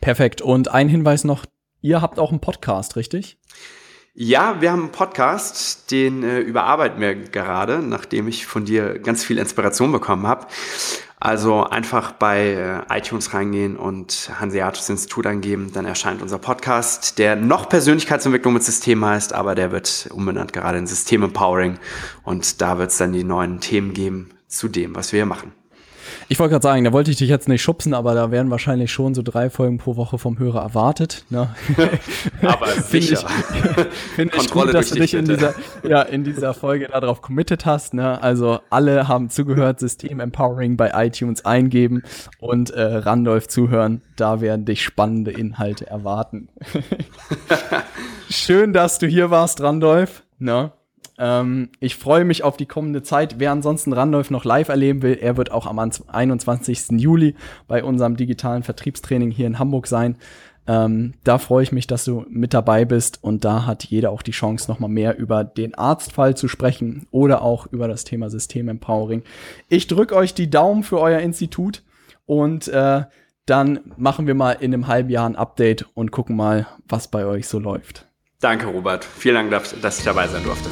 [0.00, 0.40] Perfekt.
[0.40, 1.44] Und ein Hinweis noch,
[1.82, 3.36] ihr habt auch einen Podcast, richtig?
[4.16, 9.24] Ja, wir haben einen Podcast, den äh, überarbeiten wir gerade, nachdem ich von dir ganz
[9.24, 10.46] viel Inspiration bekommen habe.
[11.18, 17.34] Also einfach bei äh, iTunes reingehen und Hanseatisches Institut angeben, dann erscheint unser Podcast, der
[17.34, 21.80] noch Persönlichkeitsentwicklung mit System heißt, aber der wird umbenannt gerade in System Empowering
[22.22, 25.52] und da wird es dann die neuen Themen geben zu dem, was wir hier machen.
[26.28, 28.92] Ich wollte gerade sagen, da wollte ich dich jetzt nicht schubsen, aber da werden wahrscheinlich
[28.92, 31.24] schon so drei Folgen pro Woche vom Hörer erwartet.
[31.30, 31.54] Ne?
[32.42, 33.16] aber sicher.
[33.18, 37.20] Finde ich, find ich gut, dass du dich in dieser, ja, in dieser Folge darauf
[37.22, 37.94] committed hast.
[37.94, 38.22] Ne?
[38.22, 42.02] Also alle haben zugehört, System Empowering bei iTunes eingeben
[42.38, 44.02] und äh, Randolph zuhören.
[44.16, 46.48] Da werden dich spannende Inhalte erwarten.
[48.30, 50.24] Schön, dass du hier warst, Randolph.
[50.38, 50.72] Ne?
[51.18, 53.36] Ähm, ich freue mich auf die kommende Zeit.
[53.38, 57.00] Wer ansonsten Randolph noch live erleben will, er wird auch am 21.
[57.00, 57.34] Juli
[57.68, 60.16] bei unserem digitalen Vertriebstraining hier in Hamburg sein.
[60.66, 64.22] Ähm, da freue ich mich, dass du mit dabei bist und da hat jeder auch
[64.22, 68.68] die Chance, nochmal mehr über den Arztfall zu sprechen oder auch über das Thema System
[68.68, 69.22] Empowering.
[69.68, 71.82] Ich drücke euch die Daumen für euer Institut
[72.24, 73.02] und äh,
[73.44, 77.26] dann machen wir mal in einem halben Jahr ein Update und gucken mal, was bei
[77.26, 78.06] euch so läuft.
[78.40, 79.04] Danke, Robert.
[79.04, 79.50] Vielen Dank,
[79.82, 80.70] dass ich dabei sein durfte.